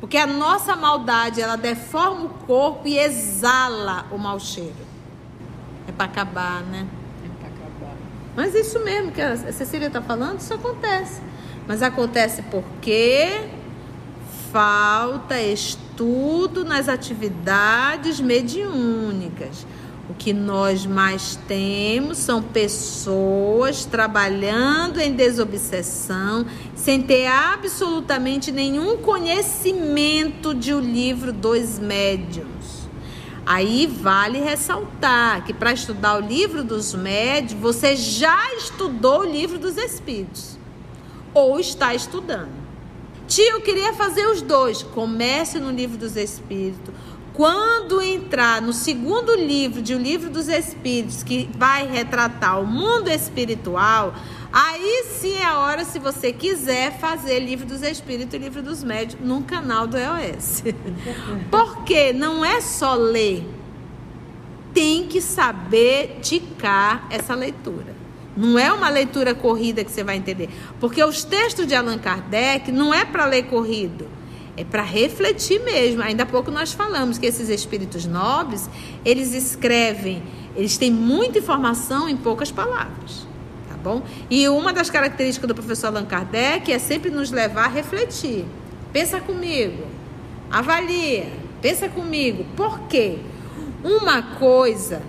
Porque 0.00 0.16
a 0.16 0.26
nossa 0.26 0.74
maldade, 0.74 1.40
ela 1.40 1.56
deforma 1.56 2.24
o 2.24 2.28
corpo 2.28 2.88
e 2.88 2.98
exala 2.98 4.06
o 4.10 4.18
mau 4.18 4.38
cheiro. 4.38 4.86
É 5.86 5.92
para 5.92 6.06
acabar, 6.06 6.62
né? 6.62 6.86
Mas 8.34 8.54
isso 8.54 8.78
mesmo 8.80 9.12
que 9.12 9.20
a 9.20 9.36
Cecília 9.36 9.88
está 9.88 10.00
falando, 10.00 10.40
isso 10.40 10.54
acontece. 10.54 11.20
Mas 11.66 11.82
acontece 11.82 12.42
porque 12.50 13.40
falta 14.50 15.40
estudo 15.40 16.64
nas 16.64 16.88
atividades 16.88 18.20
mediúnicas. 18.20 19.66
O 20.10 20.14
que 20.14 20.32
nós 20.32 20.84
mais 20.84 21.38
temos 21.46 22.18
são 22.18 22.42
pessoas 22.42 23.84
trabalhando 23.84 24.98
em 24.98 25.12
desobsessão, 25.12 26.44
sem 26.74 27.00
ter 27.00 27.26
absolutamente 27.26 28.50
nenhum 28.50 28.98
conhecimento 28.98 30.54
de 30.54 30.74
o 30.74 30.80
livro 30.80 31.32
dos 31.32 31.78
médiuns. 31.78 32.61
Aí 33.54 33.86
vale 33.86 34.40
ressaltar 34.40 35.44
que 35.44 35.52
para 35.52 35.74
estudar 35.74 36.16
o 36.16 36.26
livro 36.26 36.64
dos 36.64 36.94
médios, 36.94 37.60
você 37.60 37.94
já 37.94 38.50
estudou 38.54 39.20
o 39.20 39.24
livro 39.24 39.58
dos 39.58 39.76
espíritos 39.76 40.56
ou 41.34 41.60
está 41.60 41.94
estudando. 41.94 42.48
Tia, 43.28 43.50
eu 43.50 43.60
queria 43.60 43.92
fazer 43.92 44.26
os 44.26 44.40
dois. 44.40 44.82
Comece 44.82 45.60
no 45.60 45.70
livro 45.70 45.98
dos 45.98 46.16
espíritos. 46.16 46.94
Quando 47.34 48.02
entrar 48.02 48.60
no 48.60 48.74
segundo 48.74 49.34
livro 49.34 49.80
de 49.80 49.94
O 49.94 49.98
Livro 49.98 50.28
dos 50.28 50.48
Espíritos, 50.48 51.22
que 51.22 51.48
vai 51.56 51.86
retratar 51.86 52.60
o 52.60 52.66
mundo 52.66 53.08
espiritual, 53.08 54.14
aí 54.52 55.04
sim 55.06 55.36
é 55.36 55.44
a 55.44 55.58
hora, 55.58 55.82
se 55.84 55.98
você 55.98 56.30
quiser, 56.30 56.98
fazer 56.98 57.40
Livro 57.40 57.64
dos 57.64 57.80
Espíritos 57.82 58.34
e 58.34 58.38
Livro 58.38 58.62
dos 58.62 58.84
Médios 58.84 59.18
no 59.18 59.42
canal 59.42 59.86
do 59.86 59.96
EOS. 59.96 60.62
Porque 61.50 62.12
não 62.12 62.44
é 62.44 62.60
só 62.60 62.94
ler. 62.94 63.46
tem 64.74 65.06
que 65.06 65.20
saber 65.20 66.18
ticar 66.20 67.06
essa 67.10 67.34
leitura. 67.34 67.94
Não 68.36 68.58
é 68.58 68.72
uma 68.72 68.88
leitura 68.88 69.34
corrida 69.34 69.84
que 69.84 69.90
você 69.90 70.02
vai 70.02 70.16
entender. 70.16 70.48
Porque 70.80 71.02
os 71.02 71.24
textos 71.24 71.66
de 71.66 71.74
Allan 71.74 71.98
Kardec 71.98 72.72
não 72.72 72.92
é 72.92 73.04
para 73.04 73.26
ler 73.26 73.44
corrido. 73.44 74.06
É 74.56 74.64
para 74.64 74.82
refletir 74.82 75.62
mesmo. 75.62 76.02
Ainda 76.02 76.24
há 76.24 76.26
pouco 76.26 76.50
nós 76.50 76.72
falamos 76.72 77.18
que 77.18 77.26
esses 77.26 77.48
espíritos 77.48 78.04
nobres, 78.04 78.68
eles 79.04 79.32
escrevem, 79.32 80.22
eles 80.54 80.76
têm 80.76 80.90
muita 80.90 81.38
informação 81.38 82.08
em 82.08 82.16
poucas 82.16 82.50
palavras. 82.50 83.26
Tá 83.68 83.76
bom? 83.82 84.02
E 84.28 84.46
uma 84.48 84.72
das 84.72 84.90
características 84.90 85.48
do 85.48 85.54
professor 85.54 85.86
Allan 85.88 86.04
Kardec 86.04 86.70
é 86.70 86.78
sempre 86.78 87.10
nos 87.10 87.30
levar 87.30 87.64
a 87.64 87.68
refletir. 87.68 88.44
Pensa 88.92 89.20
comigo. 89.20 89.86
Avalia. 90.50 91.32
Pensa 91.62 91.88
comigo. 91.88 92.44
Por 92.54 92.80
quê? 92.80 93.18
Uma 93.82 94.22
coisa 94.22 95.02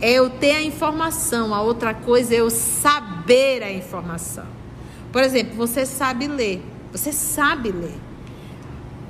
é 0.00 0.14
eu 0.14 0.28
ter 0.28 0.56
a 0.56 0.62
informação, 0.62 1.54
a 1.54 1.62
outra 1.62 1.94
coisa 1.94 2.34
é 2.34 2.40
eu 2.40 2.50
saber 2.50 3.62
a 3.62 3.70
informação. 3.70 4.46
Por 5.12 5.22
exemplo, 5.22 5.54
você 5.54 5.86
sabe 5.86 6.26
ler, 6.26 6.60
você 6.90 7.12
sabe 7.12 7.70
ler. 7.70 7.94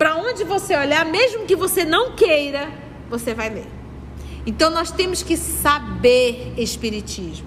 Para 0.02 0.16
onde 0.16 0.42
você 0.42 0.76
olhar, 0.76 1.06
mesmo 1.06 1.46
que 1.46 1.54
você 1.54 1.84
não 1.84 2.16
queira, 2.16 2.68
você 3.08 3.34
vai 3.34 3.48
ler. 3.48 3.68
Então 4.44 4.68
nós 4.68 4.90
temos 4.90 5.22
que 5.22 5.36
saber 5.36 6.54
espiritismo. 6.56 7.46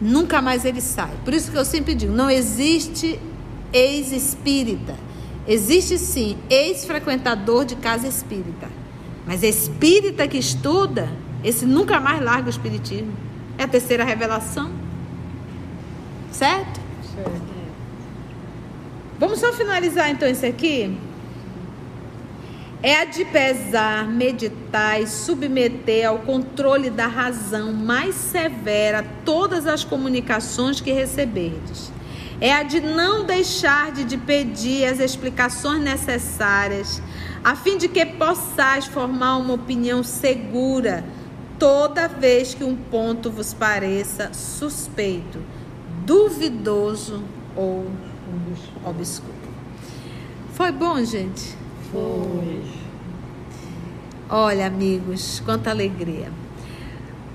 Nunca 0.00 0.40
mais 0.40 0.64
ele 0.64 0.80
sai. 0.80 1.12
Por 1.22 1.34
isso 1.34 1.50
que 1.52 1.58
eu 1.58 1.64
sempre 1.66 1.94
digo, 1.94 2.14
não 2.14 2.30
existe 2.30 3.20
ex-espírita. 3.74 4.96
Existe 5.46 5.98
sim 5.98 6.38
ex-frequentador 6.48 7.66
de 7.66 7.76
casa 7.76 8.08
espírita. 8.08 8.66
Mas 9.26 9.42
espírita 9.42 10.26
que 10.26 10.38
estuda 10.38 11.10
esse 11.44 11.66
nunca 11.66 12.00
mais 12.00 12.22
larga 12.22 12.46
o 12.46 12.48
Espiritismo. 12.48 13.12
É 13.58 13.64
a 13.64 13.68
terceira 13.68 14.02
revelação. 14.02 14.70
Certo? 16.32 16.80
Certo. 17.14 17.50
Vamos 19.18 19.38
só 19.38 19.52
finalizar 19.52 20.08
então 20.08 20.26
esse 20.26 20.46
aqui? 20.46 21.09
É 22.82 23.02
a 23.02 23.04
de 23.04 23.26
pesar, 23.26 24.08
meditar 24.08 25.02
e 25.02 25.06
submeter 25.06 26.08
ao 26.08 26.20
controle 26.20 26.88
da 26.88 27.06
razão 27.06 27.74
mais 27.74 28.14
severa 28.14 29.04
todas 29.22 29.66
as 29.66 29.84
comunicações 29.84 30.80
que 30.80 30.90
receberdes. 30.90 31.92
É 32.40 32.54
a 32.54 32.62
de 32.62 32.80
não 32.80 33.26
deixar 33.26 33.92
de 33.92 34.16
pedir 34.16 34.86
as 34.86 34.98
explicações 34.98 35.82
necessárias, 35.82 37.02
a 37.44 37.54
fim 37.54 37.76
de 37.76 37.86
que 37.86 38.06
possais 38.06 38.86
formar 38.86 39.36
uma 39.36 39.52
opinião 39.52 40.02
segura 40.02 41.04
toda 41.58 42.08
vez 42.08 42.54
que 42.54 42.64
um 42.64 42.74
ponto 42.74 43.30
vos 43.30 43.52
pareça 43.52 44.32
suspeito, 44.32 45.38
duvidoso 46.06 47.22
ou 47.54 47.86
obscuro. 48.86 49.34
Foi 50.54 50.72
bom, 50.72 51.04
gente? 51.04 51.60
Foi. 51.90 52.62
Olha, 54.28 54.66
amigos, 54.66 55.40
quanta 55.44 55.70
alegria. 55.70 56.28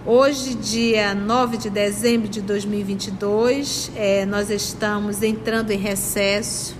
Hoje, 0.05 0.55
dia 0.55 1.13
9 1.13 1.57
de 1.57 1.69
dezembro 1.69 2.27
de 2.27 2.41
2022, 2.41 3.91
é, 3.95 4.25
nós 4.25 4.49
estamos 4.49 5.23
entrando 5.23 5.71
em 5.71 5.77
recesso 5.77 6.75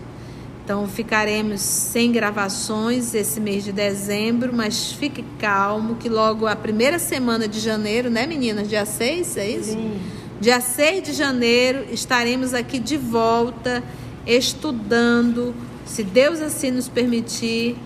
então 0.65 0.87
ficaremos 0.87 1.61
sem 1.61 2.11
gravações 2.11 3.13
esse 3.13 3.39
mês 3.39 3.63
de 3.63 3.71
dezembro, 3.71 4.51
mas 4.51 4.91
fique 4.93 5.23
calmo 5.37 5.93
que 5.97 6.09
logo 6.09 6.47
a 6.47 6.55
primeira 6.55 6.97
semana 6.97 7.47
de 7.47 7.59
janeiro, 7.59 8.09
né 8.09 8.25
meninas? 8.25 8.67
Dia 8.67 8.83
6, 8.83 9.37
é 9.37 9.47
isso? 9.47 9.73
Sim. 9.73 9.99
Dia 10.41 10.59
6 10.59 11.03
de 11.03 11.13
janeiro 11.13 11.85
estaremos 11.91 12.51
aqui 12.55 12.79
de 12.79 12.97
volta 12.97 13.83
estudando, 14.25 15.53
se 15.85 16.03
Deus 16.03 16.41
assim 16.41 16.71
nos 16.71 16.89
permitir, 16.89 17.77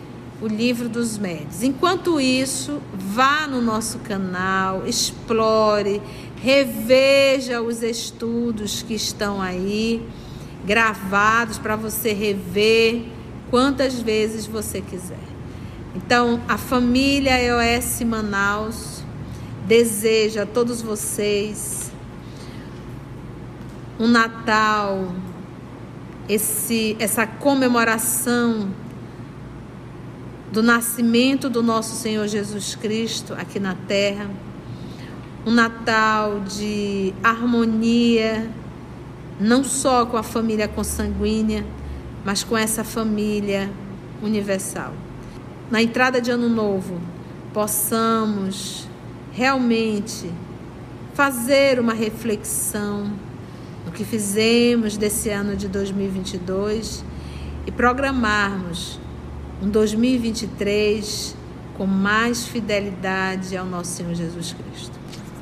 o 0.41 0.47
livro 0.47 0.87
dos 0.87 1.17
médios. 1.17 1.63
Enquanto 1.63 2.19
isso, 2.19 2.81
vá 2.93 3.45
no 3.45 3.61
nosso 3.61 3.99
canal, 3.99 4.87
explore, 4.87 6.01
reveja 6.41 7.61
os 7.61 7.83
estudos 7.83 8.81
que 8.81 8.93
estão 8.93 9.41
aí 9.41 10.01
gravados 10.65 11.57
para 11.57 11.75
você 11.75 12.13
rever 12.13 13.03
quantas 13.49 13.99
vezes 13.99 14.45
você 14.45 14.81
quiser. 14.81 15.17
Então, 15.95 16.39
a 16.47 16.57
família 16.57 17.41
EOS 17.41 18.01
Manaus 18.03 19.03
deseja 19.67 20.43
a 20.43 20.45
todos 20.45 20.81
vocês 20.81 21.91
um 23.99 24.07
Natal, 24.07 25.13
esse, 26.29 26.95
essa 26.99 27.25
comemoração 27.25 28.69
do 30.51 30.61
nascimento 30.61 31.49
do 31.49 31.63
nosso 31.63 31.95
Senhor 31.95 32.27
Jesus 32.27 32.75
Cristo 32.75 33.33
aqui 33.33 33.59
na 33.59 33.73
terra, 33.73 34.29
um 35.45 35.51
Natal 35.51 36.41
de 36.41 37.13
harmonia, 37.23 38.47
não 39.39 39.63
só 39.63 40.05
com 40.05 40.17
a 40.17 40.23
família 40.23 40.67
consanguínea, 40.67 41.65
mas 42.23 42.43
com 42.43 42.55
essa 42.55 42.83
família 42.83 43.69
universal. 44.21 44.93
Na 45.71 45.81
entrada 45.81 46.21
de 46.21 46.29
Ano 46.29 46.49
Novo, 46.49 46.99
possamos 47.53 48.87
realmente 49.31 50.29
fazer 51.13 51.79
uma 51.79 51.93
reflexão 51.93 53.11
que 53.99 54.05
fizemos 54.05 54.95
desse 54.95 55.29
ano 55.29 55.57
de 55.57 55.67
2022 55.67 57.03
e 57.67 57.71
programarmos 57.71 58.97
um 59.61 59.69
2023 59.69 61.35
com 61.75 61.85
mais 61.85 62.47
fidelidade 62.47 63.57
ao 63.57 63.65
nosso 63.65 63.97
Senhor 63.97 64.15
Jesus 64.15 64.53
Cristo. 64.53 64.97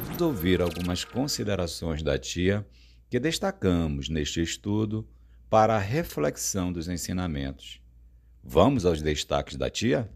Vamos 0.06 0.22
ouvir 0.24 0.60
algumas 0.60 1.06
considerações 1.06 2.02
da 2.02 2.18
tia 2.18 2.66
que 3.12 3.20
destacamos 3.20 4.10
neste 4.10 4.42
estudo 4.42 5.08
para 5.52 5.76
a 5.76 5.80
reflexão 5.80 6.74
dos 6.74 6.88
ensinamentos. 6.88 7.80
Vamos 8.44 8.88
aos 8.88 9.04
destaques 9.04 9.56
da 9.56 9.70
tia? 9.70 10.10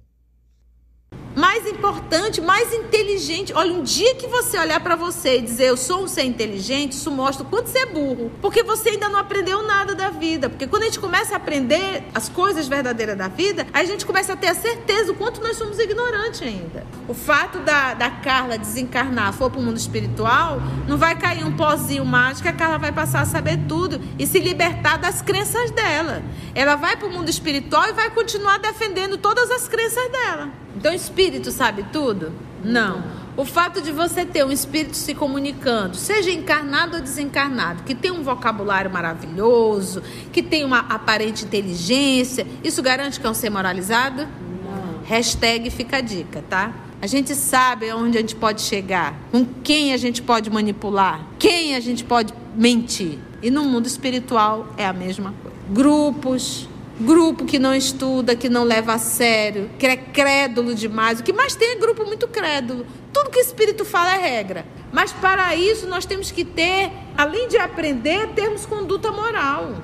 Mais 1.36 1.66
importante, 1.68 2.42
mais 2.42 2.74
inteligente. 2.74 3.54
Olha, 3.54 3.74
um 3.74 3.84
dia 3.84 4.16
que 4.16 4.28
você 4.28 4.58
olhar 4.58 4.80
para 4.80 4.96
você 4.96 5.38
e 5.38 5.42
dizer 5.42 5.66
eu 5.66 5.78
sou 5.78 6.04
um 6.04 6.08
ser 6.08 6.24
inteligente, 6.24 6.94
isso 6.94 7.12
mostra 7.12 7.46
o 7.46 7.50
quanto 7.50 7.68
você 7.68 7.80
é 7.80 7.86
burro. 7.86 8.32
Porque 8.42 8.64
você 8.64 8.90
ainda 8.90 9.10
não 9.10 9.20
aprendeu 9.20 9.64
nada 9.64 9.96
da 9.96 10.10
vida. 10.10 10.50
Porque 10.50 10.68
quando 10.68 10.84
a 10.84 10.86
gente 10.86 11.00
começa 11.00 11.34
a 11.34 11.38
aprender 11.38 12.04
as 12.14 12.28
coisas 12.30 12.68
verdadeiras 12.68 13.18
da 13.18 13.28
vida, 13.28 13.66
a 13.74 13.84
gente 13.84 14.06
começa 14.06 14.34
a 14.34 14.36
ter 14.36 14.48
a 14.48 14.56
certeza 14.56 15.12
o 15.12 15.16
quanto 15.16 15.42
nós 15.42 15.58
somos 15.58 15.80
ignorantes 15.80 16.42
ainda. 16.42 16.86
O 17.08 17.14
fato 17.14 17.60
da, 17.60 17.94
da 17.94 18.10
Carla 18.10 18.58
desencarnar, 18.58 19.34
for 19.34 19.50
para 19.50 19.60
o 19.60 19.64
mundo 19.64 19.78
espiritual, 19.78 20.62
não 20.88 20.98
vai 20.98 21.18
cair 21.18 21.46
um 21.46 21.56
pozinho 21.56 22.06
mágico, 22.06 22.48
a 22.48 22.54
Carla 22.54 22.78
vai 22.78 22.92
passar 22.92 23.22
a 23.22 23.26
saber 23.26 23.60
tudo 23.68 24.02
e 24.20 24.28
se 24.28 24.40
libertar 24.40 24.98
das 24.98 25.22
crenças 25.22 25.72
dela. 25.72 26.24
Ela 26.54 26.76
vai 26.76 26.96
para 26.98 27.08
o 27.08 27.12
mundo 27.12 27.30
espiritual 27.30 27.88
e 27.90 27.94
vai 27.94 28.10
continuar 28.10 28.60
defendendo 28.60 29.18
todas 29.18 29.50
as 29.50 29.68
crenças 29.68 30.12
dela. 30.12 30.62
Então, 30.76 30.92
o 30.92 30.96
espírito 31.22 31.52
sabe 31.52 31.86
tudo? 31.94 32.32
Não. 32.64 33.04
O 33.38 33.46
fato 33.46 33.80
de 33.80 33.92
você 33.92 34.26
ter 34.26 34.44
um 34.44 34.52
espírito 34.52 34.98
se 34.98 35.14
comunicando, 35.14 35.96
seja 35.96 36.32
encarnado 36.32 36.98
ou 36.98 37.02
desencarnado, 37.02 37.84
que 37.84 37.94
tem 37.94 38.12
um 38.12 38.24
vocabulário 38.24 38.92
maravilhoso, 38.92 40.02
que 40.34 40.42
tem 40.42 40.66
uma 40.66 40.80
aparente 40.80 41.46
inteligência, 41.46 42.46
isso 42.64 42.82
garante 42.82 43.20
que 43.20 43.26
é 43.26 43.30
um 43.30 43.34
ser 43.34 43.50
moralizado? 43.50 44.24
Não. 44.24 45.04
Hashtag 45.06 45.70
fica 45.70 45.98
a 45.98 46.02
dica, 46.02 46.44
tá? 46.50 46.74
A 47.02 47.08
gente 47.08 47.36
sabe 47.36 47.92
onde 47.94 48.18
a 48.18 48.22
gente 48.22 48.36
pode 48.36 48.62
chegar, 48.62 49.16
com 49.32 49.46
quem 49.64 49.94
a 49.94 49.98
gente 49.98 50.22
pode 50.22 50.50
manipular, 50.50 51.26
quem 51.40 51.76
a 51.76 51.80
gente 51.80 52.04
pode 52.04 52.34
mentir. 52.56 53.18
E 53.42 53.50
no 53.50 53.64
mundo 53.64 53.86
espiritual 53.86 54.74
é 54.78 54.86
a 54.86 54.94
mesma 54.94 55.34
coisa. 55.42 55.58
Grupos, 55.70 56.68
grupo 57.02 57.46
que 57.46 57.60
não 57.60 57.74
estuda, 57.76 58.36
que 58.36 58.50
não 58.50 58.64
leva 58.64 58.94
a 58.94 58.98
sério, 58.98 59.70
que 59.78 59.86
é 59.86 59.96
crédulo 59.96 60.74
demais. 60.74 61.20
O 61.20 61.24
que 61.24 61.34
mais 61.34 61.56
tem 61.56 61.72
é 61.72 61.76
grupo 61.76 62.06
muito 62.06 62.28
crédulo. 62.28 62.86
Tudo 63.12 63.30
que 63.30 63.40
o 63.40 63.42
Espírito 63.42 63.84
fala 63.84 64.16
é 64.16 64.18
regra. 64.18 64.66
Mas 64.92 65.12
para 65.12 65.56
isso 65.56 65.88
nós 65.88 66.06
temos 66.06 66.32
que 66.32 66.44
ter, 66.44 66.92
além 67.18 67.48
de 67.48 67.58
aprender, 67.58 68.28
termos 68.30 68.66
conduta 68.66 69.12
moral. 69.12 69.76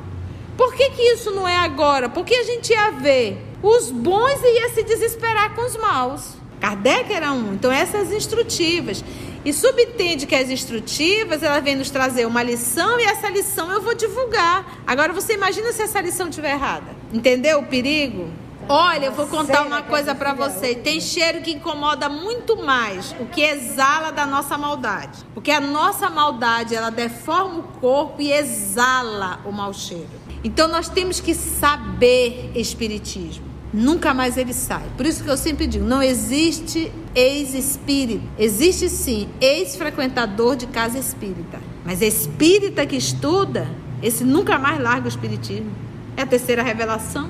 Por 0.58 0.74
que, 0.74 0.90
que 0.90 1.02
isso 1.14 1.32
não 1.32 1.48
é 1.48 1.58
agora? 1.58 2.10
Porque 2.10 2.34
a 2.34 2.44
gente 2.44 2.72
ia 2.72 2.92
ver 2.92 3.38
os 3.62 3.92
bons 3.92 4.42
e 4.44 4.60
ia 4.60 4.70
se 4.70 4.84
desesperar 4.84 5.56
com 5.56 5.66
os 5.66 5.78
maus. 5.78 6.34
Kardec 6.60 7.12
era 7.12 7.32
um. 7.32 7.54
Então 7.54 7.72
essas 7.72 8.12
instrutivas. 8.12 9.04
E 9.46 9.54
subentende 9.54 10.26
que 10.26 10.36
as 10.36 10.50
instrutivas, 10.50 11.42
ela 11.42 11.60
vem 11.60 11.76
nos 11.76 11.90
trazer 11.90 12.26
uma 12.26 12.44
lição 12.44 13.00
e 13.00 13.04
essa 13.04 13.30
lição 13.30 13.72
eu 13.72 13.82
vou 13.82 13.96
divulgar. 13.96 14.82
Agora 14.86 15.14
você 15.14 15.34
imagina 15.34 15.72
se 15.72 15.82
essa 15.82 16.02
lição 16.02 16.28
estiver 16.28 16.52
errada. 16.52 16.96
Entendeu 17.14 17.60
o 17.60 17.66
perigo? 17.66 18.30
Olha, 18.70 19.06
eu 19.06 19.14
vou 19.14 19.28
contar 19.28 19.66
uma 19.66 19.82
coisa 19.82 20.12
a 20.12 20.16
pra 20.16 20.36
Cecília 20.36 20.50
você. 20.50 20.76
Tem 20.76 21.00
cheiro 21.00 21.42
que 21.42 21.52
incomoda 21.52 22.10
muito 22.10 22.58
mais 22.58 23.16
o 23.18 23.26
que 23.26 23.42
exala 23.42 24.12
da 24.12 24.26
nossa 24.26 24.58
maldade. 24.58 25.24
Porque 25.34 25.52
a 25.52 25.62
nossa 25.62 26.10
maldade, 26.10 26.76
ela 26.76 26.90
deforma 26.90 27.60
o 27.60 27.64
corpo 27.80 28.22
e 28.22 28.34
exala 28.34 29.40
o 29.46 29.52
mau 29.54 29.74
cheiro. 29.74 30.10
Então 30.44 30.68
nós 30.68 30.90
temos 30.90 31.22
que 31.22 31.34
saber 31.34 32.52
espiritismo. 32.54 33.47
Nunca 33.74 34.14
mais 34.14 34.38
ele 34.38 34.54
sai. 34.54 34.90
Por 34.96 35.06
isso 35.06 35.24
que 35.24 35.30
eu 35.30 35.38
sempre 35.38 35.68
digo, 35.68 35.86
não 35.86 36.02
existe 36.02 36.92
ex-espírito. 37.14 38.24
Existe 38.38 38.88
sim 38.88 39.30
ex-frequentador 39.42 40.56
de 40.56 40.68
casa 40.68 40.98
espírita. 40.98 41.60
Mas 41.84 42.02
espírita 42.02 42.86
que 42.86 42.96
estuda, 42.96 43.68
esse 44.02 44.24
nunca 44.24 44.58
mais 44.58 44.80
larga 44.80 45.06
o 45.06 45.10
espiritismo. 45.10 45.72
É 46.16 46.22
a 46.22 46.26
terceira 46.26 46.64
revelação. 46.64 47.30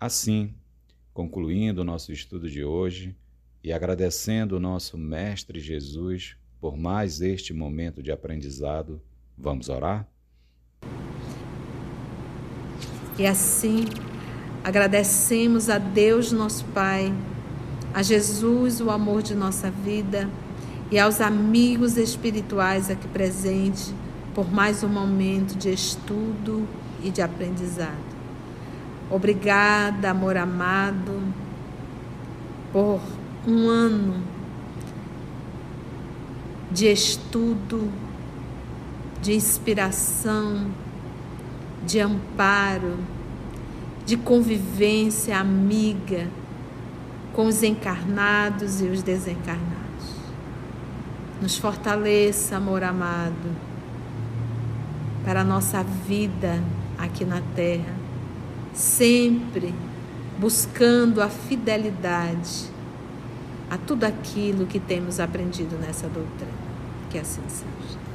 Assim, 0.00 0.54
concluindo 1.14 1.80
o 1.80 1.84
nosso 1.84 2.12
estudo 2.12 2.48
de 2.48 2.64
hoje 2.64 3.16
e 3.62 3.72
agradecendo 3.72 4.56
o 4.56 4.60
nosso 4.60 4.98
Mestre 4.98 5.60
Jesus 5.60 6.36
por 6.60 6.76
mais 6.76 7.20
este 7.20 7.52
momento 7.52 8.02
de 8.02 8.10
aprendizado, 8.10 9.00
vamos 9.36 9.68
orar? 9.68 10.08
E 13.18 13.26
assim, 13.26 13.84
agradecemos 14.62 15.68
a 15.68 15.76
Deus, 15.76 16.30
nosso 16.30 16.64
Pai, 16.66 17.12
a 17.92 18.00
Jesus, 18.00 18.80
o 18.80 18.90
amor 18.90 19.22
de 19.22 19.34
nossa 19.34 19.70
vida, 19.70 20.28
e 20.88 20.98
aos 21.00 21.20
amigos 21.20 21.96
espirituais 21.96 22.88
aqui 22.88 23.08
presentes 23.08 23.92
por 24.34 24.48
mais 24.52 24.84
um 24.84 24.88
momento 24.88 25.56
de 25.56 25.68
estudo 25.70 26.64
e 27.02 27.10
de 27.10 27.20
aprendizado. 27.20 28.08
Obrigada, 29.10 30.10
amor 30.10 30.36
amado, 30.36 31.20
por 32.72 33.00
um 33.44 33.68
ano 33.68 34.22
de 36.70 36.86
estudo, 36.86 37.90
de 39.20 39.34
inspiração, 39.34 40.68
de 41.88 42.00
amparo, 42.00 42.98
de 44.04 44.18
convivência 44.18 45.38
amiga 45.38 46.28
com 47.32 47.46
os 47.46 47.62
encarnados 47.62 48.82
e 48.82 48.84
os 48.84 49.02
desencarnados. 49.02 49.78
Nos 51.40 51.56
fortaleça, 51.56 52.56
amor 52.56 52.84
amado, 52.84 53.56
para 55.24 55.40
a 55.40 55.44
nossa 55.44 55.82
vida 55.82 56.62
aqui 56.98 57.24
na 57.24 57.40
Terra, 57.56 57.94
sempre 58.74 59.74
buscando 60.38 61.22
a 61.22 61.30
fidelidade 61.30 62.68
a 63.70 63.78
tudo 63.78 64.04
aquilo 64.04 64.66
que 64.66 64.78
temos 64.78 65.20
aprendido 65.20 65.78
nessa 65.78 66.06
doutrina. 66.06 66.52
Que 67.08 67.18
assim 67.18 67.42
seja. 67.48 68.07